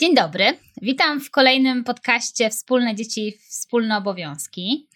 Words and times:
Dzień 0.00 0.14
dobry. 0.14 0.44
Witam 0.82 1.20
w 1.20 1.30
kolejnym 1.30 1.84
podcaście 1.84 2.50
Wspólne 2.50 2.94
Dzieci, 2.94 3.38
Wspólne 3.48 3.96
Obowiązki. 3.96 4.88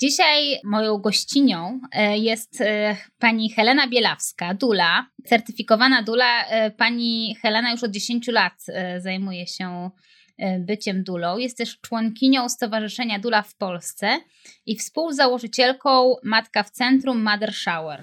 Dzisiaj 0.00 0.60
moją 0.64 0.98
gościnią 0.98 1.80
e, 1.92 2.18
jest 2.18 2.60
e, 2.60 2.96
pani 3.18 3.50
Helena 3.50 3.88
Bielawska, 3.88 4.54
Dula, 4.54 5.06
certyfikowana 5.26 6.02
Dula. 6.02 6.46
E, 6.46 6.70
pani 6.70 7.36
Helena 7.42 7.70
już 7.70 7.82
od 7.82 7.90
10 7.90 8.26
lat 8.26 8.66
zajmuje 8.98 9.46
się 9.46 9.90
byciem 10.58 11.04
Dulą. 11.04 11.38
Jest 11.38 11.58
też 11.58 11.80
członkinią 11.80 12.48
Stowarzyszenia 12.48 13.18
Dula 13.18 13.42
w 13.42 13.54
Polsce 13.54 14.20
i 14.66 14.76
współzałożycielką 14.76 16.14
Matka 16.22 16.62
w 16.62 16.70
Centrum 16.70 17.22
Mother 17.22 17.54
Shower. 17.54 18.02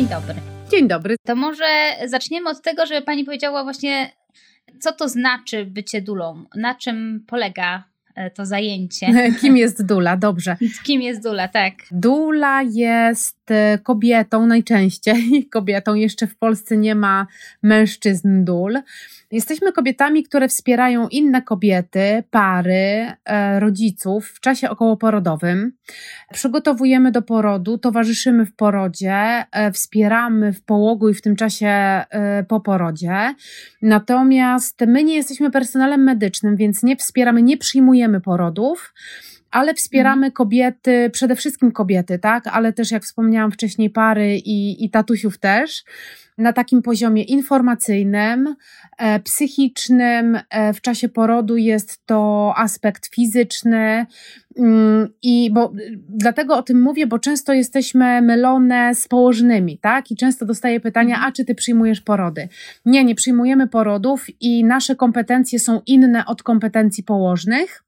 Dzień 0.00 0.08
dobry. 0.08 0.34
Dzień 0.70 0.88
dobry. 0.88 1.16
To 1.26 1.36
może 1.36 1.64
zaczniemy 2.06 2.50
od 2.50 2.62
tego, 2.62 2.86
żeby 2.86 3.02
Pani 3.02 3.24
powiedziała 3.24 3.64
właśnie, 3.64 4.10
co 4.80 4.92
to 4.92 5.08
znaczy 5.08 5.64
bycie 5.64 6.02
dulą, 6.02 6.44
na 6.54 6.74
czym 6.74 7.24
polega 7.26 7.84
e, 8.14 8.30
to 8.30 8.46
zajęcie. 8.46 9.06
Kim 9.40 9.56
jest 9.56 9.86
dula? 9.86 10.16
Dobrze. 10.16 10.56
Kim 10.84 11.02
jest 11.02 11.22
dula, 11.22 11.48
tak. 11.48 11.74
Dula 11.90 12.62
jest 12.62 13.39
kobietą 13.82 14.46
najczęściej. 14.46 15.46
Kobietą 15.52 15.94
jeszcze 15.94 16.26
w 16.26 16.36
Polsce 16.36 16.76
nie 16.76 16.94
ma 16.94 17.26
mężczyzn 17.62 18.44
dul. 18.44 18.78
Jesteśmy 19.32 19.72
kobietami, 19.72 20.22
które 20.22 20.48
wspierają 20.48 21.08
inne 21.08 21.42
kobiety, 21.42 22.24
pary, 22.30 23.12
e, 23.24 23.60
rodziców 23.60 24.28
w 24.28 24.40
czasie 24.40 24.70
okołoporodowym. 24.70 25.72
Przygotowujemy 26.32 27.12
do 27.12 27.22
porodu, 27.22 27.78
towarzyszymy 27.78 28.46
w 28.46 28.54
porodzie, 28.56 29.44
e, 29.52 29.72
wspieramy 29.72 30.52
w 30.52 30.62
połogu 30.62 31.08
i 31.08 31.14
w 31.14 31.22
tym 31.22 31.36
czasie 31.36 31.68
e, 31.68 32.44
po 32.48 32.60
porodzie. 32.60 33.34
Natomiast 33.82 34.80
my 34.86 35.04
nie 35.04 35.16
jesteśmy 35.16 35.50
personelem 35.50 36.02
medycznym, 36.02 36.56
więc 36.56 36.82
nie 36.82 36.96
wspieramy, 36.96 37.42
nie 37.42 37.56
przyjmujemy 37.56 38.20
porodów 38.20 38.94
ale 39.50 39.74
wspieramy 39.74 40.26
mhm. 40.26 40.32
kobiety, 40.32 41.10
przede 41.12 41.36
wszystkim 41.36 41.72
kobiety, 41.72 42.18
tak, 42.18 42.46
ale 42.46 42.72
też 42.72 42.90
jak 42.90 43.02
wspomniałam 43.02 43.52
wcześniej 43.52 43.90
pary 43.90 44.36
i, 44.36 44.84
i 44.84 44.90
tatusiów 44.90 45.38
też 45.38 45.84
na 46.40 46.52
takim 46.52 46.82
poziomie 46.82 47.22
informacyjnym, 47.22 48.54
e, 48.98 49.20
psychicznym. 49.20 50.38
E, 50.50 50.72
w 50.72 50.80
czasie 50.80 51.08
porodu 51.08 51.56
jest 51.56 52.06
to 52.06 52.52
aspekt 52.56 53.06
fizyczny. 53.06 54.06
Mm, 54.58 55.08
I 55.22 55.50
bo 55.52 55.72
dlatego 56.08 56.56
o 56.56 56.62
tym 56.62 56.82
mówię, 56.82 57.06
bo 57.06 57.18
często 57.18 57.52
jesteśmy 57.52 58.22
mylone 58.22 58.94
z 58.94 59.08
położnymi, 59.08 59.78
tak? 59.78 60.10
I 60.10 60.16
często 60.16 60.46
dostaję 60.46 60.80
pytania, 60.80 61.14
mhm. 61.14 61.28
a 61.28 61.32
czy 61.32 61.44
ty 61.44 61.54
przyjmujesz 61.54 62.00
porody? 62.00 62.48
Nie, 62.84 63.04
nie 63.04 63.14
przyjmujemy 63.14 63.68
porodów 63.68 64.26
i 64.40 64.64
nasze 64.64 64.96
kompetencje 64.96 65.58
są 65.58 65.80
inne 65.86 66.26
od 66.26 66.42
kompetencji 66.42 67.04
położnych. 67.04 67.84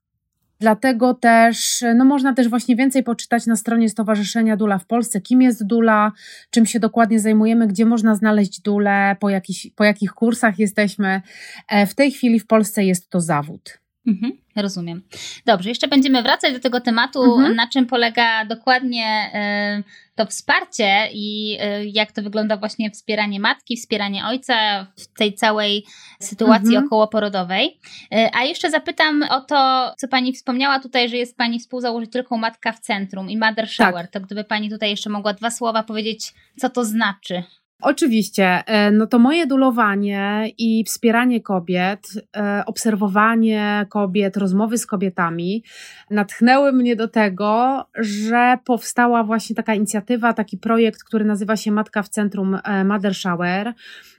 Dlatego 0.63 1.15
też, 1.15 1.85
no 1.95 2.05
można 2.05 2.35
też 2.35 2.49
właśnie 2.49 2.77
więcej 2.77 3.03
poczytać 3.03 3.47
na 3.47 3.57
stronie 3.57 3.89
Stowarzyszenia 3.89 4.57
Dula 4.57 4.79
w 4.79 4.87
Polsce, 4.87 5.21
kim 5.21 5.43
jest 5.43 5.67
Dula, 5.67 6.13
czym 6.51 6.67
się 6.67 6.81
dokładnie 6.81 7.21
zajmujemy, 7.21 7.67
gdzie 7.67 7.85
można 7.85 8.15
znaleźć 8.15 8.61
Dulę, 8.61 9.17
po, 9.21 9.31
jakich, 9.31 9.75
po 9.75 9.85
jakich 9.85 10.13
kursach 10.13 10.59
jesteśmy. 10.59 11.23
E, 11.69 11.87
w 11.87 11.95
tej 11.95 12.13
chwili 12.13 12.41
w 12.41 12.47
Polsce 12.47 12.85
jest 12.85 13.11
to 13.11 13.21
zawód. 13.21 13.79
Mhm, 14.07 14.33
rozumiem. 14.57 15.03
Dobrze, 15.47 15.69
jeszcze 15.69 15.89
będziemy 15.89 16.23
wracać 16.23 16.53
do 16.53 16.61
tego 16.61 16.81
tematu, 16.81 17.23
mhm. 17.23 17.57
na 17.57 17.69
czym 17.69 17.87
polega 17.87 18.45
dokładnie 18.45 19.31
y, 19.79 20.13
to 20.15 20.27
wsparcie 20.27 21.09
i 21.13 21.59
y, 21.81 21.87
jak 21.87 22.13
to 22.13 22.23
wygląda 22.23 22.57
właśnie 22.57 22.91
wspieranie 22.91 23.41
matki, 23.41 23.77
wspieranie 23.77 24.27
ojca 24.27 24.87
w 24.97 25.19
tej 25.19 25.35
całej 25.35 25.85
sytuacji 26.21 26.69
mhm. 26.69 26.87
okołoporodowej. 26.87 27.79
Y, 28.15 28.29
a 28.33 28.45
jeszcze 28.45 28.71
zapytam 28.71 29.23
o 29.23 29.41
to, 29.41 29.93
co 29.99 30.09
Pani 30.09 30.33
wspomniała 30.33 30.81
tutaj, 30.81 31.09
że 31.09 31.17
jest 31.17 31.37
Pani 31.37 31.61
współzałożycielką 31.61 32.37
Matka 32.37 32.73
w 32.73 32.81
Centrum 32.81 33.31
i 33.31 33.37
Mother 33.37 33.69
Shower. 33.69 34.03
Tak. 34.03 34.11
To 34.11 34.21
gdyby 34.21 34.45
Pani 34.45 34.71
tutaj 34.71 34.91
jeszcze 34.91 35.11
mogła 35.11 35.33
dwa 35.35 35.51
słowa 35.51 35.83
powiedzieć, 35.83 36.35
co 36.59 36.71
to 36.71 36.85
znaczy. 36.85 37.43
Oczywiście, 37.83 38.45
e, 38.67 38.91
no 38.91 39.07
to 39.07 39.19
moje 39.19 39.47
dulowanie 39.47 40.51
i 40.59 40.85
wspieranie 40.85 41.41
kobiet, 41.41 42.09
e, 42.37 42.63
obserwowanie 42.67 43.87
kobiet, 43.91 44.37
rozmowy 44.37 44.79
z 44.79 44.87
kobietami 44.87 45.65
natchnęły 46.11 46.73
mnie 46.73 46.97
do 46.97 47.09
tego, 47.09 47.85
że 47.95 48.59
powstała 48.65 49.25
właśnie 49.25 49.57
taka 49.57 49.75
inicjatywa, 49.75 50.33
taki 50.33 50.59
projekt, 50.59 51.05
który 51.05 51.25
nazywa 51.25 51.57
się 51.57 51.73
Matka 51.73 52.03
w 52.03 52.09
Centrum 52.09 52.59
e, 52.65 52.85
Mother 52.85 53.15
Shower. 53.15 53.73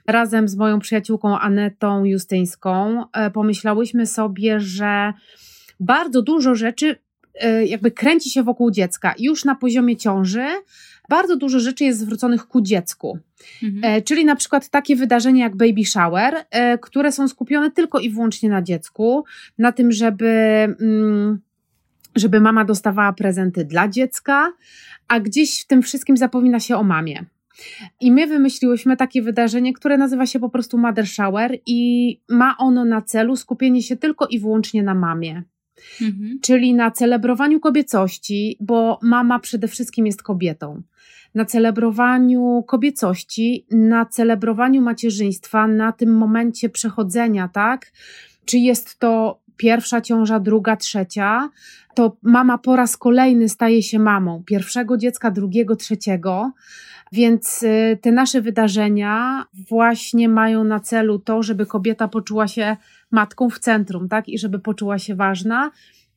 Razem 0.06 0.48
z 0.48 0.56
moją 0.56 0.78
przyjaciółką 0.78 1.38
Anetą 1.38 2.04
Justyńską 2.04 3.04
pomyślałyśmy 3.32 4.06
sobie, 4.06 4.60
że 4.60 5.12
bardzo 5.80 6.22
dużo 6.22 6.54
rzeczy 6.54 6.96
jakby 7.66 7.90
kręci 7.90 8.30
się 8.30 8.42
wokół 8.42 8.70
dziecka 8.70 9.14
już 9.18 9.44
na 9.44 9.54
poziomie 9.54 9.96
ciąży, 9.96 10.46
bardzo 11.08 11.36
dużo 11.36 11.60
rzeczy 11.60 11.84
jest 11.84 11.98
zwróconych 11.98 12.46
ku 12.46 12.60
dziecku. 12.60 13.18
Mhm. 13.62 13.94
E, 13.94 14.02
czyli 14.02 14.24
na 14.24 14.36
przykład 14.36 14.68
takie 14.68 14.96
wydarzenia 14.96 15.44
jak 15.44 15.56
baby 15.56 15.84
shower, 15.84 16.34
e, 16.50 16.78
które 16.78 17.12
są 17.12 17.28
skupione 17.28 17.70
tylko 17.70 18.00
i 18.00 18.10
wyłącznie 18.10 18.48
na 18.48 18.62
dziecku, 18.62 19.24
na 19.58 19.72
tym, 19.72 19.92
żeby. 19.92 20.26
Mm, 20.80 21.40
żeby 22.16 22.40
mama 22.40 22.64
dostawała 22.64 23.12
prezenty 23.12 23.64
dla 23.64 23.88
dziecka, 23.88 24.52
a 25.08 25.20
gdzieś 25.20 25.62
w 25.62 25.66
tym 25.66 25.82
wszystkim 25.82 26.16
zapomina 26.16 26.60
się 26.60 26.76
o 26.76 26.82
mamie. 26.82 27.24
I 28.00 28.12
my 28.12 28.26
wymyśliłyśmy 28.26 28.96
takie 28.96 29.22
wydarzenie, 29.22 29.72
które 29.72 29.96
nazywa 29.96 30.26
się 30.26 30.40
po 30.40 30.48
prostu 30.48 30.78
Mother 30.78 31.06
Shower 31.06 31.58
i 31.66 32.20
ma 32.28 32.56
ono 32.58 32.84
na 32.84 33.02
celu 33.02 33.36
skupienie 33.36 33.82
się 33.82 33.96
tylko 33.96 34.26
i 34.26 34.38
wyłącznie 34.38 34.82
na 34.82 34.94
mamie. 34.94 35.42
Mhm. 36.02 36.38
Czyli 36.42 36.74
na 36.74 36.90
celebrowaniu 36.90 37.60
kobiecości, 37.60 38.56
bo 38.60 38.98
mama 39.02 39.38
przede 39.38 39.68
wszystkim 39.68 40.06
jest 40.06 40.22
kobietą. 40.22 40.82
Na 41.34 41.44
celebrowaniu 41.44 42.64
kobiecości, 42.66 43.66
na 43.70 44.06
celebrowaniu 44.06 44.82
macierzyństwa, 44.82 45.66
na 45.66 45.92
tym 45.92 46.16
momencie 46.16 46.68
przechodzenia, 46.68 47.48
tak? 47.48 47.92
Czy 48.44 48.58
jest 48.58 48.98
to 48.98 49.40
pierwsza 49.56 50.00
ciąża, 50.00 50.40
druga, 50.40 50.76
trzecia, 50.76 51.50
to 51.94 52.16
mama 52.22 52.58
po 52.58 52.76
raz 52.76 52.96
kolejny 52.96 53.48
staje 53.48 53.82
się 53.82 53.98
mamą 53.98 54.42
pierwszego 54.46 54.96
dziecka, 54.96 55.30
drugiego, 55.30 55.76
trzeciego. 55.76 56.52
Więc 57.12 57.62
y, 57.62 57.98
te 58.02 58.12
nasze 58.12 58.40
wydarzenia 58.40 59.44
właśnie 59.68 60.28
mają 60.28 60.64
na 60.64 60.80
celu 60.80 61.18
to, 61.18 61.42
żeby 61.42 61.66
kobieta 61.66 62.08
poczuła 62.08 62.48
się 62.48 62.76
matką 63.10 63.50
w 63.50 63.58
centrum, 63.58 64.08
tak? 64.08 64.28
I 64.28 64.38
żeby 64.38 64.58
poczuła 64.58 64.98
się 64.98 65.14
ważna 65.14 65.70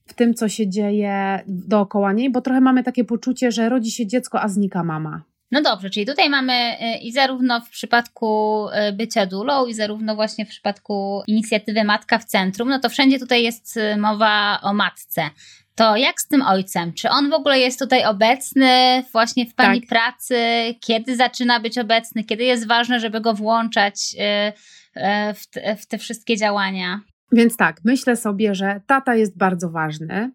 w 0.08 0.14
tym, 0.14 0.34
co 0.34 0.50
się 0.50 0.70
dzieje 0.70 1.40
dookoła 1.48 2.14
niej, 2.14 2.30
bo 2.30 2.42
trochę 2.42 2.62
mamy 2.62 2.84
takie 2.84 3.04
poczucie, 3.04 3.52
że 3.52 3.70
rodzi 3.70 3.92
się 3.92 4.08
dziecko, 4.08 4.42
a 4.42 4.48
znika 4.48 4.84
mama. 4.84 5.22
No 5.52 5.62
dobrze, 5.62 5.90
czyli 5.90 6.06
tutaj 6.06 6.30
mamy 6.30 6.54
y, 6.54 6.98
i 6.98 7.12
zarówno 7.12 7.62
w 7.62 7.70
przypadku 7.70 8.66
y, 8.90 8.94
bycia 8.94 9.26
dulą, 9.26 9.66
i 9.66 9.74
zarówno 9.74 10.16
właśnie 10.16 10.46
w 10.46 10.50
przypadku 10.50 11.22
inicjatywy 11.28 11.84
Matka 11.84 12.20
w 12.20 12.26
Centrum, 12.26 12.70
no 12.70 12.80
to 12.80 12.90
wszędzie 12.90 13.20
tutaj 13.20 13.44
jest 13.44 13.80
mowa 13.98 14.60
o 14.62 14.74
matce. 14.74 15.30
To 15.78 15.96
jak 15.96 16.22
z 16.22 16.28
tym 16.28 16.42
ojcem? 16.42 16.94
Czy 16.94 17.10
on 17.10 17.30
w 17.30 17.34
ogóle 17.34 17.60
jest 17.60 17.80
tutaj 17.80 18.06
obecny 18.06 19.04
właśnie 19.12 19.46
w 19.46 19.56
Pani 19.56 19.80
tak. 19.80 19.90
pracy? 19.90 20.36
Kiedy 20.80 21.16
zaczyna 21.16 21.60
być 21.60 21.78
obecny? 21.78 22.24
Kiedy 22.24 22.44
jest 22.44 22.68
ważne, 22.68 23.00
żeby 23.00 23.22
go 23.22 23.34
włączać 23.34 23.96
y, 24.14 24.24
y, 24.24 24.54
w 25.36 25.48
te, 25.48 25.76
w 25.76 25.86
te 25.86 25.98
wszystkie 25.98 26.38
działania? 26.38 27.02
Więc 27.32 27.58
tak, 27.58 27.82
myślę 27.84 28.16
sobie, 28.16 28.56
że 28.56 28.82
tata 28.88 29.16
jest 29.16 29.38
bardzo 29.38 29.70
ważny. 29.70 30.32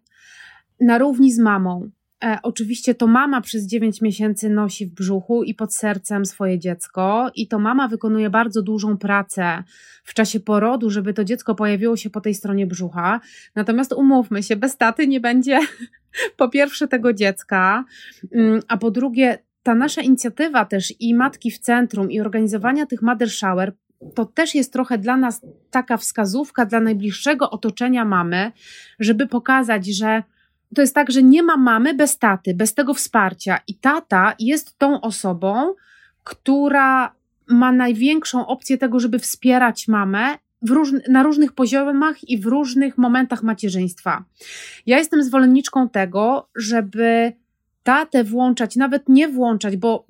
Na 0.79 0.97
równi 0.97 1.31
z 1.31 1.39
mamą. 1.39 1.89
E, 2.23 2.39
oczywiście 2.43 2.95
to 2.95 3.07
mama 3.07 3.41
przez 3.41 3.67
9 3.67 4.01
miesięcy 4.01 4.49
nosi 4.49 4.85
w 4.85 4.93
brzuchu 4.93 5.43
i 5.43 5.53
pod 5.53 5.75
sercem 5.75 6.25
swoje 6.25 6.59
dziecko, 6.59 7.31
i 7.35 7.47
to 7.47 7.59
mama 7.59 7.87
wykonuje 7.87 8.29
bardzo 8.29 8.61
dużą 8.61 8.97
pracę 8.97 9.63
w 10.03 10.13
czasie 10.13 10.39
porodu, 10.39 10.89
żeby 10.89 11.13
to 11.13 11.23
dziecko 11.23 11.55
pojawiło 11.55 11.97
się 11.97 12.09
po 12.09 12.21
tej 12.21 12.33
stronie 12.33 12.67
brzucha. 12.67 13.19
Natomiast 13.55 13.93
umówmy 13.93 14.43
się, 14.43 14.55
bez 14.55 14.77
taty 14.77 15.07
nie 15.07 15.19
będzie 15.19 15.59
po 16.37 16.49
pierwsze 16.49 16.87
tego 16.87 17.13
dziecka, 17.13 17.85
mm, 18.31 18.61
a 18.67 18.77
po 18.77 18.91
drugie, 18.91 19.39
ta 19.63 19.75
nasza 19.75 20.01
inicjatywa 20.01 20.65
też 20.65 20.93
i 20.99 21.15
Matki 21.15 21.51
w 21.51 21.59
Centrum 21.59 22.11
i 22.11 22.19
organizowania 22.19 22.85
tych 22.85 23.01
Mother 23.01 23.31
Shower 23.31 23.73
to 24.15 24.25
też 24.25 24.55
jest 24.55 24.73
trochę 24.73 24.97
dla 24.97 25.17
nas 25.17 25.41
taka 25.71 25.97
wskazówka 25.97 26.65
dla 26.65 26.79
najbliższego 26.79 27.49
otoczenia 27.49 28.05
mamy, 28.05 28.51
żeby 28.99 29.27
pokazać, 29.27 29.85
że 29.85 30.23
to 30.75 30.81
jest 30.81 30.95
tak, 30.95 31.11
że 31.11 31.23
nie 31.23 31.43
ma 31.43 31.57
mamy 31.57 31.93
bez 31.93 32.17
taty, 32.17 32.53
bez 32.53 32.73
tego 32.73 32.93
wsparcia. 32.93 33.59
I 33.67 33.75
tata 33.75 34.35
jest 34.39 34.77
tą 34.77 35.01
osobą, 35.01 35.73
która 36.23 37.15
ma 37.47 37.71
największą 37.71 38.47
opcję 38.47 38.77
tego, 38.77 38.99
żeby 38.99 39.19
wspierać 39.19 39.87
mamę 39.87 40.37
róż, 40.69 40.91
na 41.09 41.23
różnych 41.23 41.51
poziomach 41.51 42.29
i 42.29 42.37
w 42.37 42.45
różnych 42.45 42.97
momentach 42.97 43.43
macierzyństwa. 43.43 44.23
Ja 44.85 44.97
jestem 44.97 45.23
zwolenniczką 45.23 45.89
tego, 45.89 46.49
żeby 46.55 47.33
tatę 47.83 48.23
włączać, 48.23 48.75
nawet 48.75 49.09
nie 49.09 49.27
włączać, 49.27 49.77
bo 49.77 50.05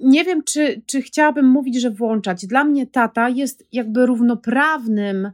nie 0.00 0.24
wiem, 0.24 0.42
czy, 0.42 0.82
czy 0.86 1.02
chciałabym 1.02 1.48
mówić, 1.48 1.80
że 1.80 1.90
włączać. 1.90 2.46
Dla 2.46 2.64
mnie 2.64 2.86
tata 2.86 3.28
jest 3.28 3.64
jakby 3.72 4.06
równoprawnym 4.06 5.30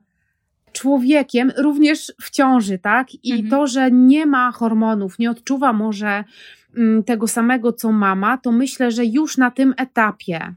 człowiekiem, 0.73 1.53
również 1.57 2.13
w 2.23 2.31
ciąży, 2.31 2.79
tak? 2.79 3.15
I 3.25 3.33
mhm. 3.33 3.51
to, 3.51 3.67
że 3.67 3.91
nie 3.91 4.27
ma 4.27 4.53
hormonów, 4.53 5.19
nie 5.19 5.31
odczuwa 5.31 5.73
może 5.73 6.25
mm, 6.77 7.05
tego 7.05 7.29
samego 7.29 7.73
co 7.73 7.93
mama, 7.93 8.39
to 8.39 8.53
myślę, 8.53 8.91
że 8.91 9.05
już 9.05 9.37
na 9.37 9.51
tym 9.51 9.75
etapie 9.77 10.55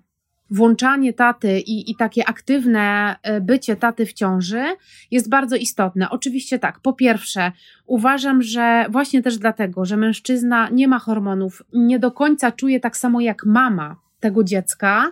włączanie 0.49 1.13
taty 1.13 1.59
i, 1.59 1.91
i 1.91 1.95
takie 1.95 2.29
aktywne 2.29 3.15
e, 3.23 3.41
bycie 3.41 3.75
taty 3.75 4.05
w 4.05 4.13
ciąży 4.13 4.63
jest 5.11 5.29
bardzo 5.29 5.55
istotne. 5.55 6.09
Oczywiście 6.09 6.59
tak, 6.59 6.79
po 6.79 6.93
pierwsze, 6.93 7.51
uważam, 7.85 8.41
że 8.41 8.85
właśnie 8.89 9.21
też 9.21 9.37
dlatego, 9.37 9.85
że 9.85 9.97
mężczyzna 9.97 10.69
nie 10.69 10.87
ma 10.87 10.99
hormonów, 10.99 11.63
nie 11.73 11.99
do 11.99 12.11
końca 12.11 12.51
czuje 12.51 12.79
tak 12.79 12.97
samo 12.97 13.21
jak 13.21 13.45
mama 13.45 13.95
tego 14.19 14.43
dziecka, 14.43 15.11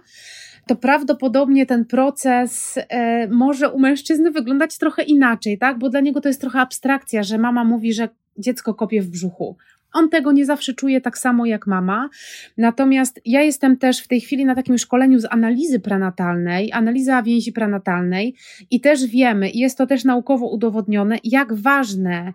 to 0.67 0.75
prawdopodobnie 0.75 1.65
ten 1.65 1.85
proces 1.85 2.79
e, 2.89 3.27
może 3.27 3.69
u 3.69 3.79
mężczyzny 3.79 4.31
wyglądać 4.31 4.77
trochę 4.77 5.03
inaczej, 5.03 5.57
tak? 5.57 5.79
Bo 5.79 5.89
dla 5.89 5.99
niego 5.99 6.21
to 6.21 6.29
jest 6.29 6.41
trochę 6.41 6.59
abstrakcja, 6.59 7.23
że 7.23 7.37
mama 7.37 7.63
mówi, 7.63 7.93
że 7.93 8.09
dziecko 8.37 8.73
kopie 8.73 9.01
w 9.01 9.09
brzuchu. 9.09 9.57
On 9.93 10.09
tego 10.09 10.31
nie 10.31 10.45
zawsze 10.45 10.73
czuje 10.73 11.01
tak 11.01 11.17
samo 11.17 11.45
jak 11.45 11.67
mama. 11.67 12.09
Natomiast 12.57 13.21
ja 13.25 13.41
jestem 13.41 13.77
też 13.77 13.99
w 13.99 14.07
tej 14.07 14.21
chwili 14.21 14.45
na 14.45 14.55
takim 14.55 14.77
szkoleniu 14.77 15.19
z 15.19 15.25
analizy 15.25 15.79
prenatalnej, 15.79 16.71
analiza 16.71 17.23
więzi 17.23 17.51
prenatalnej 17.51 18.35
i 18.71 18.81
też 18.81 19.05
wiemy, 19.05 19.49
i 19.49 19.59
jest 19.59 19.77
to 19.77 19.87
też 19.87 20.03
naukowo 20.03 20.49
udowodnione, 20.49 21.17
jak 21.23 21.53
ważne 21.53 22.33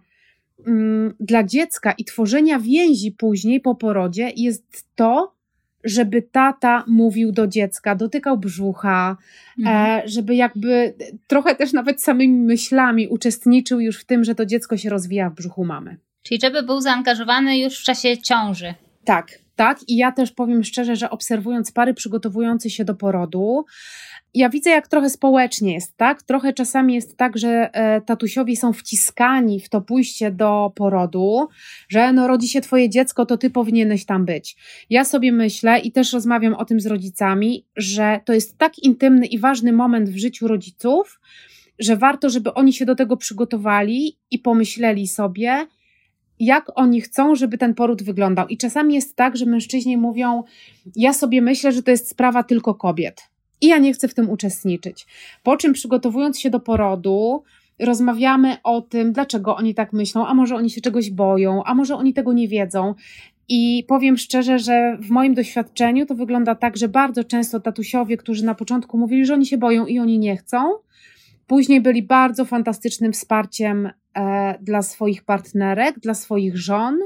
mm, 0.66 1.14
dla 1.20 1.44
dziecka 1.44 1.92
i 1.92 2.04
tworzenia 2.04 2.58
więzi 2.58 3.12
później 3.12 3.60
po 3.60 3.74
porodzie 3.74 4.32
jest 4.36 4.86
to, 4.94 5.38
żeby 5.84 6.22
tata 6.22 6.84
mówił 6.86 7.32
do 7.32 7.46
dziecka, 7.46 7.94
dotykał 7.94 8.38
brzucha, 8.38 9.16
mhm. 9.58 10.04
e, 10.04 10.08
żeby 10.08 10.34
jakby 10.34 10.94
trochę 11.26 11.54
też 11.54 11.72
nawet 11.72 12.02
samymi 12.02 12.40
myślami 12.40 13.08
uczestniczył 13.08 13.80
już 13.80 14.00
w 14.00 14.04
tym, 14.04 14.24
że 14.24 14.34
to 14.34 14.46
dziecko 14.46 14.76
się 14.76 14.90
rozwija 14.90 15.30
w 15.30 15.34
brzuchu 15.34 15.64
mamy. 15.64 15.96
Czyli 16.28 16.40
żeby 16.40 16.62
był 16.62 16.80
zaangażowany 16.80 17.58
już 17.58 17.80
w 17.80 17.82
czasie 17.82 18.18
ciąży. 18.18 18.74
Tak, 19.04 19.38
tak. 19.56 19.78
I 19.88 19.96
ja 19.96 20.12
też 20.12 20.32
powiem 20.32 20.64
szczerze, 20.64 20.96
że 20.96 21.10
obserwując 21.10 21.72
pary 21.72 21.94
przygotowujące 21.94 22.70
się 22.70 22.84
do 22.84 22.94
porodu, 22.94 23.64
ja 24.34 24.48
widzę, 24.48 24.70
jak 24.70 24.88
trochę 24.88 25.10
społecznie 25.10 25.74
jest, 25.74 25.96
tak? 25.96 26.22
Trochę 26.22 26.52
czasami 26.52 26.94
jest 26.94 27.16
tak, 27.16 27.38
że 27.38 27.70
e, 27.72 28.00
tatusiowi 28.00 28.56
są 28.56 28.72
wciskani 28.72 29.60
w 29.60 29.68
to 29.68 29.80
pójście 29.80 30.30
do 30.30 30.72
porodu, 30.74 31.48
że 31.88 32.12
no 32.12 32.28
rodzi 32.28 32.48
się 32.48 32.60
twoje 32.60 32.90
dziecko, 32.90 33.26
to 33.26 33.38
ty 33.38 33.50
powinieneś 33.50 34.04
tam 34.04 34.24
być. 34.24 34.56
Ja 34.90 35.04
sobie 35.04 35.32
myślę 35.32 35.78
i 35.78 35.92
też 35.92 36.12
rozmawiam 36.12 36.54
o 36.54 36.64
tym 36.64 36.80
z 36.80 36.86
rodzicami, 36.86 37.66
że 37.76 38.20
to 38.24 38.32
jest 38.32 38.58
tak 38.58 38.78
intymny 38.78 39.26
i 39.26 39.38
ważny 39.38 39.72
moment 39.72 40.08
w 40.08 40.18
życiu 40.18 40.48
rodziców, 40.48 41.20
że 41.78 41.96
warto, 41.96 42.30
żeby 42.30 42.54
oni 42.54 42.72
się 42.72 42.86
do 42.86 42.94
tego 42.94 43.16
przygotowali 43.16 44.18
i 44.30 44.38
pomyśleli 44.38 45.08
sobie, 45.08 45.66
jak 46.40 46.70
oni 46.74 47.00
chcą, 47.00 47.34
żeby 47.34 47.58
ten 47.58 47.74
poród 47.74 48.02
wyglądał. 48.02 48.48
I 48.48 48.56
czasami 48.56 48.94
jest 48.94 49.16
tak, 49.16 49.36
że 49.36 49.46
mężczyźni 49.46 49.96
mówią: 49.96 50.44
Ja 50.96 51.12
sobie 51.12 51.42
myślę, 51.42 51.72
że 51.72 51.82
to 51.82 51.90
jest 51.90 52.08
sprawa 52.08 52.42
tylko 52.42 52.74
kobiet 52.74 53.28
i 53.60 53.66
ja 53.66 53.78
nie 53.78 53.92
chcę 53.92 54.08
w 54.08 54.14
tym 54.14 54.30
uczestniczyć. 54.30 55.06
Po 55.42 55.56
czym 55.56 55.72
przygotowując 55.72 56.40
się 56.40 56.50
do 56.50 56.60
porodu, 56.60 57.42
rozmawiamy 57.78 58.56
o 58.64 58.80
tym, 58.80 59.12
dlaczego 59.12 59.56
oni 59.56 59.74
tak 59.74 59.92
myślą, 59.92 60.26
a 60.26 60.34
może 60.34 60.56
oni 60.56 60.70
się 60.70 60.80
czegoś 60.80 61.10
boją, 61.10 61.64
a 61.64 61.74
może 61.74 61.96
oni 61.96 62.14
tego 62.14 62.32
nie 62.32 62.48
wiedzą. 62.48 62.94
I 63.48 63.84
powiem 63.88 64.16
szczerze, 64.16 64.58
że 64.58 64.98
w 65.00 65.10
moim 65.10 65.34
doświadczeniu 65.34 66.06
to 66.06 66.14
wygląda 66.14 66.54
tak, 66.54 66.76
że 66.76 66.88
bardzo 66.88 67.24
często 67.24 67.60
tatusiowie, 67.60 68.16
którzy 68.16 68.44
na 68.44 68.54
początku 68.54 68.98
mówili, 68.98 69.26
że 69.26 69.34
oni 69.34 69.46
się 69.46 69.58
boją 69.58 69.86
i 69.86 69.98
oni 69.98 70.18
nie 70.18 70.36
chcą, 70.36 70.58
później 71.48 71.80
byli 71.80 72.02
bardzo 72.02 72.44
fantastycznym 72.44 73.12
wsparciem 73.12 73.90
e, 74.16 74.58
dla 74.62 74.82
swoich 74.82 75.24
partnerek, 75.24 75.98
dla 75.98 76.14
swoich 76.14 76.56
żon. 76.56 76.98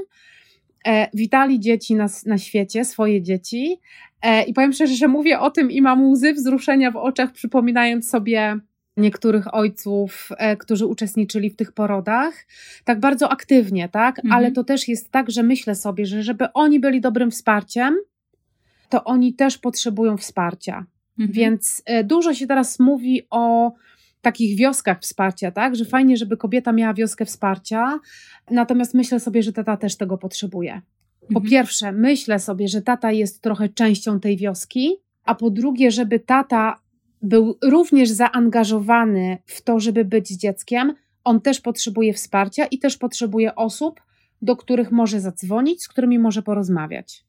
E, 0.85 1.07
witali 1.13 1.59
dzieci 1.59 1.95
na, 1.95 2.07
na 2.25 2.37
świecie, 2.37 2.85
swoje 2.85 3.21
dzieci, 3.21 3.79
E, 4.23 4.43
I 4.43 4.53
powiem 4.53 4.73
szczerze, 4.73 4.95
że 4.95 5.07
mówię 5.07 5.39
o 5.39 5.51
tym 5.51 5.71
i 5.71 5.81
mam 5.81 6.05
łzy 6.05 6.33
wzruszenia 6.33 6.91
w 6.91 6.95
oczach, 6.95 7.31
przypominając 7.31 8.09
sobie 8.09 8.59
niektórych 8.97 9.53
ojców, 9.53 10.29
którzy 10.59 10.85
uczestniczyli 10.85 11.49
w 11.49 11.55
tych 11.55 11.71
porodach, 11.71 12.45
tak 12.83 12.99
bardzo 12.99 13.29
aktywnie, 13.29 13.89
tak? 13.89 14.19
Mhm. 14.19 14.33
Ale 14.33 14.51
to 14.51 14.63
też 14.63 14.87
jest 14.87 15.11
tak, 15.11 15.31
że 15.31 15.43
myślę 15.43 15.75
sobie, 15.75 16.05
że 16.05 16.23
żeby 16.23 16.53
oni 16.53 16.79
byli 16.79 17.01
dobrym 17.01 17.31
wsparciem, 17.31 17.95
to 18.89 19.03
oni 19.03 19.33
też 19.33 19.57
potrzebują 19.57 20.17
wsparcia. 20.17 20.85
Mhm. 21.19 21.31
Więc 21.31 21.83
dużo 22.03 22.33
się 22.33 22.47
teraz 22.47 22.79
mówi 22.79 23.21
o 23.29 23.71
takich 24.23 24.57
wioskach 24.57 24.99
wsparcia, 25.01 25.51
tak? 25.51 25.75
Że 25.75 25.85
fajnie, 25.85 26.17
żeby 26.17 26.37
kobieta 26.37 26.71
miała 26.71 26.93
wioskę 26.93 27.25
wsparcia, 27.25 27.99
natomiast 28.51 28.93
myślę 28.93 29.19
sobie, 29.19 29.43
że 29.43 29.53
tata 29.53 29.77
też 29.77 29.97
tego 29.97 30.17
potrzebuje. 30.17 30.81
Po 31.19 31.39
mhm. 31.39 31.45
pierwsze, 31.49 31.91
myślę 31.91 32.39
sobie, 32.39 32.67
że 32.67 32.81
tata 32.81 33.11
jest 33.11 33.41
trochę 33.41 33.69
częścią 33.69 34.19
tej 34.19 34.37
wioski, 34.37 34.95
a 35.23 35.35
po 35.35 35.49
drugie, 35.49 35.91
żeby 35.91 36.19
tata 36.19 36.79
był 37.21 37.57
również 37.63 38.09
zaangażowany 38.09 39.37
w 39.45 39.61
to, 39.61 39.79
żeby 39.79 40.05
być 40.05 40.27
dzieckiem, 40.27 40.93
on 41.23 41.41
też 41.41 41.61
potrzebuje 41.61 42.13
wsparcia 42.13 42.65
i 42.65 42.79
też 42.79 42.97
potrzebuje 42.97 43.55
osób, 43.55 44.01
do 44.41 44.55
których 44.55 44.91
może 44.91 45.19
zadzwonić, 45.19 45.83
z 45.83 45.87
którymi 45.87 46.19
może 46.19 46.41
porozmawiać. 46.41 47.25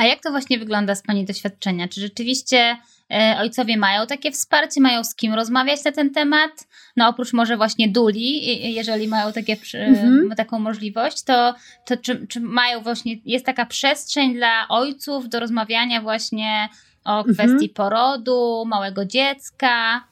A 0.00 0.04
jak 0.04 0.20
to 0.22 0.30
właśnie 0.30 0.58
wygląda 0.58 0.94
z 0.94 1.02
Pani 1.02 1.24
doświadczenia? 1.24 1.88
Czy 1.88 2.00
rzeczywiście 2.00 2.76
e, 3.10 3.36
ojcowie 3.38 3.76
mają 3.76 4.06
takie 4.06 4.30
wsparcie, 4.32 4.80
mają 4.80 5.04
z 5.04 5.14
kim 5.14 5.34
rozmawiać 5.34 5.84
na 5.84 5.92
ten 5.92 6.10
temat? 6.10 6.50
No 6.96 7.08
oprócz 7.08 7.32
może 7.32 7.56
właśnie 7.56 7.88
duli, 7.88 8.74
jeżeli 8.74 9.08
mają 9.08 9.32
takie, 9.32 9.56
mhm. 9.74 10.30
taką 10.36 10.58
możliwość, 10.58 11.22
to, 11.22 11.54
to 11.84 11.96
czy, 11.96 12.26
czy 12.26 12.40
mają 12.40 12.80
właśnie, 12.82 13.16
jest 13.24 13.46
taka 13.46 13.66
przestrzeń 13.66 14.34
dla 14.34 14.68
ojców 14.68 15.28
do 15.28 15.40
rozmawiania 15.40 16.00
właśnie 16.02 16.68
o 17.04 17.18
mhm. 17.18 17.34
kwestii 17.34 17.70
mhm. 17.70 17.74
porodu, 17.74 18.64
małego 18.66 19.04
dziecka? 19.04 20.04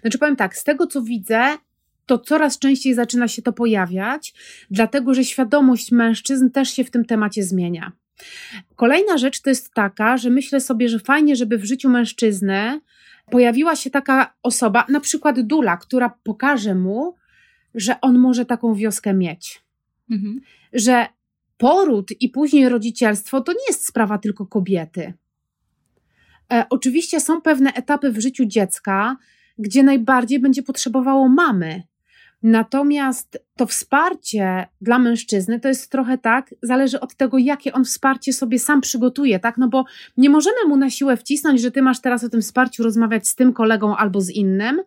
Znaczy 0.00 0.18
powiem 0.18 0.36
tak, 0.36 0.56
z 0.56 0.64
tego 0.64 0.86
co 0.86 1.02
widzę, 1.02 1.56
to 2.06 2.18
coraz 2.18 2.58
częściej 2.58 2.94
zaczyna 2.94 3.28
się 3.28 3.42
to 3.42 3.52
pojawiać, 3.52 4.34
dlatego 4.70 5.14
że 5.14 5.24
świadomość 5.24 5.92
mężczyzn 5.92 6.50
też 6.50 6.70
się 6.70 6.84
w 6.84 6.90
tym 6.90 7.04
temacie 7.04 7.44
zmienia. 7.44 7.92
Kolejna 8.76 9.18
rzecz 9.18 9.40
to 9.40 9.50
jest 9.50 9.74
taka, 9.74 10.16
że 10.16 10.30
myślę 10.30 10.60
sobie, 10.60 10.88
że 10.88 10.98
fajnie, 10.98 11.36
żeby 11.36 11.58
w 11.58 11.64
życiu 11.64 11.88
mężczyzny 11.88 12.80
pojawiła 13.30 13.76
się 13.76 13.90
taka 13.90 14.34
osoba, 14.42 14.86
na 14.88 15.00
przykład 15.00 15.40
Dula, 15.40 15.76
która 15.76 16.18
pokaże 16.24 16.74
mu, 16.74 17.14
że 17.74 18.00
on 18.00 18.18
może 18.18 18.44
taką 18.44 18.74
wioskę 18.74 19.14
mieć. 19.14 19.62
Mhm. 20.10 20.40
Że 20.72 21.06
poród 21.56 22.10
i 22.20 22.28
później 22.28 22.68
rodzicielstwo 22.68 23.40
to 23.40 23.52
nie 23.52 23.64
jest 23.68 23.86
sprawa 23.86 24.18
tylko 24.18 24.46
kobiety. 24.46 25.12
E, 26.52 26.66
oczywiście 26.70 27.20
są 27.20 27.40
pewne 27.40 27.72
etapy 27.72 28.12
w 28.12 28.20
życiu 28.20 28.44
dziecka, 28.46 29.16
gdzie 29.58 29.82
najbardziej 29.82 30.40
będzie 30.40 30.62
potrzebowało 30.62 31.28
mamy. 31.28 31.82
Natomiast 32.44 33.44
to 33.56 33.66
wsparcie 33.66 34.66
dla 34.80 34.98
mężczyzny 34.98 35.60
to 35.60 35.68
jest 35.68 35.90
trochę 35.90 36.18
tak, 36.18 36.54
zależy 36.62 37.00
od 37.00 37.14
tego, 37.14 37.38
jakie 37.38 37.72
on 37.72 37.84
wsparcie 37.84 38.32
sobie 38.32 38.58
sam 38.58 38.80
przygotuje, 38.80 39.38
tak? 39.38 39.58
No 39.58 39.68
bo 39.68 39.84
nie 40.16 40.30
możemy 40.30 40.56
mu 40.68 40.76
na 40.76 40.90
siłę 40.90 41.16
wcisnąć, 41.16 41.60
że 41.60 41.70
ty 41.70 41.82
masz 41.82 42.00
teraz 42.00 42.24
o 42.24 42.28
tym 42.28 42.42
wsparciu 42.42 42.82
rozmawiać 42.82 43.28
z 43.28 43.34
tym 43.34 43.52
kolegą 43.52 43.96
albo 43.96 44.20
z 44.20 44.30
innym. 44.30 44.82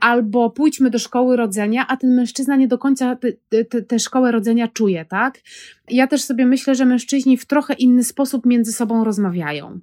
albo 0.00 0.50
pójdźmy 0.50 0.90
do 0.90 0.98
szkoły 0.98 1.36
rodzenia, 1.36 1.86
a 1.88 1.96
ten 1.96 2.14
mężczyzna 2.14 2.56
nie 2.56 2.68
do 2.68 2.78
końca 2.78 3.16
tę 3.88 3.98
szkołę 3.98 4.32
rodzenia 4.32 4.68
czuje, 4.68 5.04
tak? 5.04 5.38
Ja 5.88 6.06
też 6.06 6.22
sobie 6.22 6.46
myślę, 6.46 6.74
że 6.74 6.84
mężczyźni 6.84 7.36
w 7.36 7.46
trochę 7.46 7.74
inny 7.74 8.04
sposób 8.04 8.46
między 8.46 8.72
sobą 8.72 9.04
rozmawiają. 9.04 9.80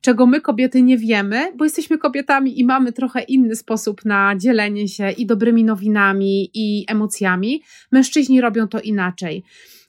Czego 0.00 0.26
my 0.26 0.40
kobiety 0.40 0.82
nie 0.82 0.98
wiemy, 0.98 1.52
bo 1.56 1.64
jesteśmy 1.64 1.98
kobietami 1.98 2.60
i 2.60 2.64
mamy 2.64 2.92
trochę 2.92 3.22
inny 3.22 3.56
sposób 3.56 4.04
na 4.04 4.36
dzielenie 4.36 4.88
się 4.88 5.10
i 5.10 5.26
dobrymi 5.26 5.64
nowinami, 5.64 6.50
i 6.54 6.84
emocjami. 6.88 7.62
Mężczyźni 7.92 8.40
robią 8.40 8.68
to 8.68 8.80
inaczej. 8.80 9.44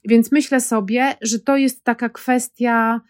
Więc 0.05 0.31
myślę 0.31 0.61
sobie, 0.61 1.15
że 1.21 1.39
to 1.39 1.57
jest 1.57 1.83
taka 1.83 2.09
kwestia, 2.09 3.01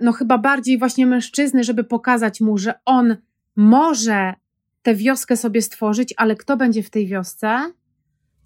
no 0.00 0.12
chyba 0.12 0.38
bardziej 0.38 0.78
właśnie 0.78 1.06
mężczyzny, 1.06 1.64
żeby 1.64 1.84
pokazać 1.84 2.40
mu, 2.40 2.58
że 2.58 2.74
on 2.84 3.16
może 3.56 4.34
tę 4.82 4.94
wioskę 4.94 5.36
sobie 5.36 5.62
stworzyć, 5.62 6.14
ale 6.16 6.36
kto 6.36 6.56
będzie 6.56 6.82
w 6.82 6.90
tej 6.90 7.06
wiosce, 7.06 7.72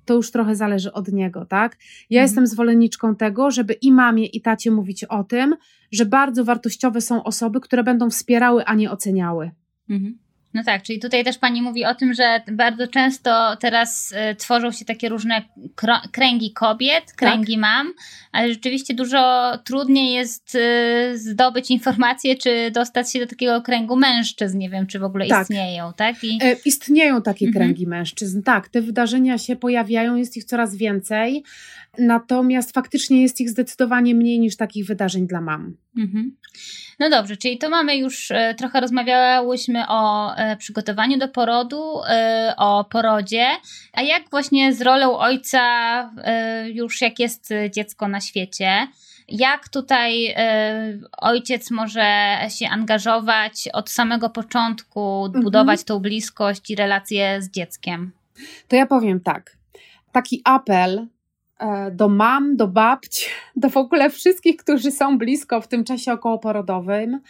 to 0.05 0.15
już 0.15 0.31
trochę 0.31 0.57
zależy 0.57 0.93
od 0.93 1.09
niego, 1.09 1.45
tak? 1.45 1.77
Ja 2.11 2.21
mhm. 2.21 2.25
jestem 2.25 2.47
zwolenniczką 2.47 3.17
tego, 3.17 3.51
żeby 3.51 3.73
i 3.73 3.93
mamie, 3.93 4.27
i 4.27 4.41
tacie 4.41 4.71
mówić 4.71 5.05
o 5.05 5.25
tym, 5.25 5.57
że 5.93 6.07
bardzo 6.07 6.45
wartościowe 6.45 7.01
są 7.01 7.25
osoby, 7.25 7.61
które 7.61 7.85
będą 7.85 8.11
wspierały, 8.11 8.65
a 8.65 8.75
nie 8.75 8.91
oceniały. 8.91 9.51
Mhm. 9.91 10.19
No 10.55 10.63
tak, 10.65 10.83
czyli 10.83 11.01
tutaj 11.01 11.25
też 11.25 11.39
pani 11.39 11.63
mówi 11.63 11.85
o 11.85 11.95
tym, 11.95 12.15
że 12.15 12.43
bardzo 12.53 12.87
często 12.87 13.57
teraz 13.61 14.13
y, 14.13 14.35
tworzą 14.35 14.73
się 14.73 14.85
takie 14.85 15.09
różne 15.09 15.43
kręgi 16.13 16.53
kobiet, 16.53 17.05
tak. 17.07 17.17
kręgi 17.17 17.53
tak. 17.53 17.61
mam, 17.61 17.93
ale 18.33 18.49
rzeczywiście 18.49 18.95
dużo 18.95 19.53
trudniej 19.65 20.13
jest 20.13 20.55
y, 20.55 21.19
zdobyć 21.19 21.71
informacje, 21.71 22.37
czy 22.37 22.71
dostać 22.71 23.13
się 23.13 23.19
do 23.19 23.27
takiego 23.27 23.63
kręgu 23.63 23.97
mężczyzn. 23.97 24.59
Nie 24.59 24.71
wiem, 24.71 24.87
czy 24.87 24.99
w 24.99 25.05
ogóle 25.05 25.27
tak. 25.27 25.43
istnieją, 25.43 25.93
tak? 25.97 26.25
I... 26.25 26.39
E, 26.43 26.57
istnieją 26.65 27.23
takie 27.23 27.47
mhm. 27.47 27.65
kręgi 27.65 27.87
mężczyzn, 27.87 28.43
tak. 28.43 28.69
Te 28.69 28.83
wydarzenia 28.83 29.39
się 29.39 29.57
pojawiają, 29.57 30.17
jest 30.17 30.37
ich 30.37 30.45
coraz 30.45 30.77
więcej, 30.77 31.45
natomiast 31.99 32.73
faktycznie 32.75 33.23
jest 33.23 33.41
ich 33.41 33.51
zdecydowanie 33.51 34.15
mniej 34.15 34.39
niż 34.39 34.57
takich 34.57 34.87
wydarzeń 34.87 35.27
dla 35.27 35.41
mam. 35.41 35.77
Mhm. 35.99 36.37
No 36.99 37.11
dobrze, 37.11 37.37
czyli 37.37 37.59
to 37.59 37.71
mamy 37.71 37.97
już, 37.97 38.31
e, 38.31 38.55
trochę 38.55 38.81
rozmawiałyśmy 38.81 39.85
o 39.89 40.35
e, 40.37 40.57
przygotowaniu 40.57 41.19
do 41.19 41.29
porodu, 41.29 42.01
e, 42.09 42.55
o 42.57 42.85
porodzie, 42.85 43.47
a 43.93 44.03
jak 44.03 44.31
właśnie 44.31 44.73
z 44.73 44.83
rolą 44.83 45.19
ojca 45.19 45.63
już 46.67 47.01
jak 47.01 47.19
jest 47.19 47.49
dziecko 47.71 48.09
na 48.09 48.21
świecie? 48.21 48.89
Jak 49.29 49.69
tutaj 49.69 50.35
ojciec 51.19 51.71
może 51.71 52.37
się 52.49 52.69
angażować 52.69 53.69
od 53.73 53.91
samego 53.91 54.31
początku, 54.31 55.25
mhm. 55.27 55.45
budować 55.45 55.85
tą 55.85 55.99
bliskość 55.99 56.71
i 56.71 56.75
relacje 56.75 57.43
z 57.43 57.51
dzieckiem? 57.51 58.13
To 58.69 58.77
ja 58.77 58.87
powiem 58.87 59.21
tak. 59.21 59.57
Taki 60.13 60.41
apel 60.45 61.07
do 61.93 62.09
mam, 62.09 62.57
do 62.57 62.69
babci, 62.69 63.27
do 63.57 63.71
w 63.71 63.77
ogóle 63.77 64.11
wszystkich, 64.11 64.57
którzy 64.57 64.91
są 64.91 65.19
blisko 65.19 65.61
w 65.61 65.69
tym 65.69 65.85
czasie 65.85 66.13
okołoporodowym. 66.13 67.21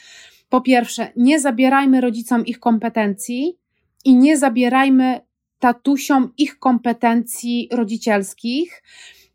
Po 0.49 0.61
pierwsze, 0.61 1.13
nie 1.17 1.41
zabierajmy 1.41 2.01
rodzicom 2.01 2.47
ich 2.47 2.61
kompetencji 2.61 3.59
i 4.05 4.17
nie 4.17 4.39
zabierajmy 4.39 5.21
tatusiom 5.59 6.33
ich 6.39 6.59
kompetencji 6.59 7.69
rodzicielskich, 7.73 8.83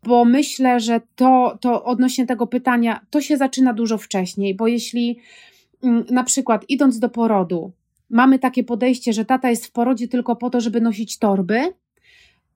bo 0.02 0.24
myślę, 0.24 0.80
że 0.80 1.00
to, 1.16 1.58
to 1.60 1.84
odnośnie 1.84 2.26
tego 2.26 2.46
pytania, 2.46 3.00
to 3.10 3.20
się 3.20 3.36
zaczyna 3.36 3.72
dużo 3.72 3.98
wcześniej, 3.98 4.54
bo 4.54 4.66
jeśli 4.66 5.18
mm, 5.82 6.04
na 6.10 6.24
przykład 6.24 6.64
idąc 6.68 6.98
do 6.98 7.08
porodu, 7.08 7.72
mamy 8.10 8.38
takie 8.38 8.64
podejście, 8.64 9.12
że 9.12 9.24
tata 9.24 9.50
jest 9.50 9.66
w 9.66 9.72
porodzie 9.72 10.08
tylko 10.08 10.36
po 10.36 10.50
to, 10.50 10.60
żeby 10.60 10.80
nosić 10.80 11.18
torby, 11.18 11.72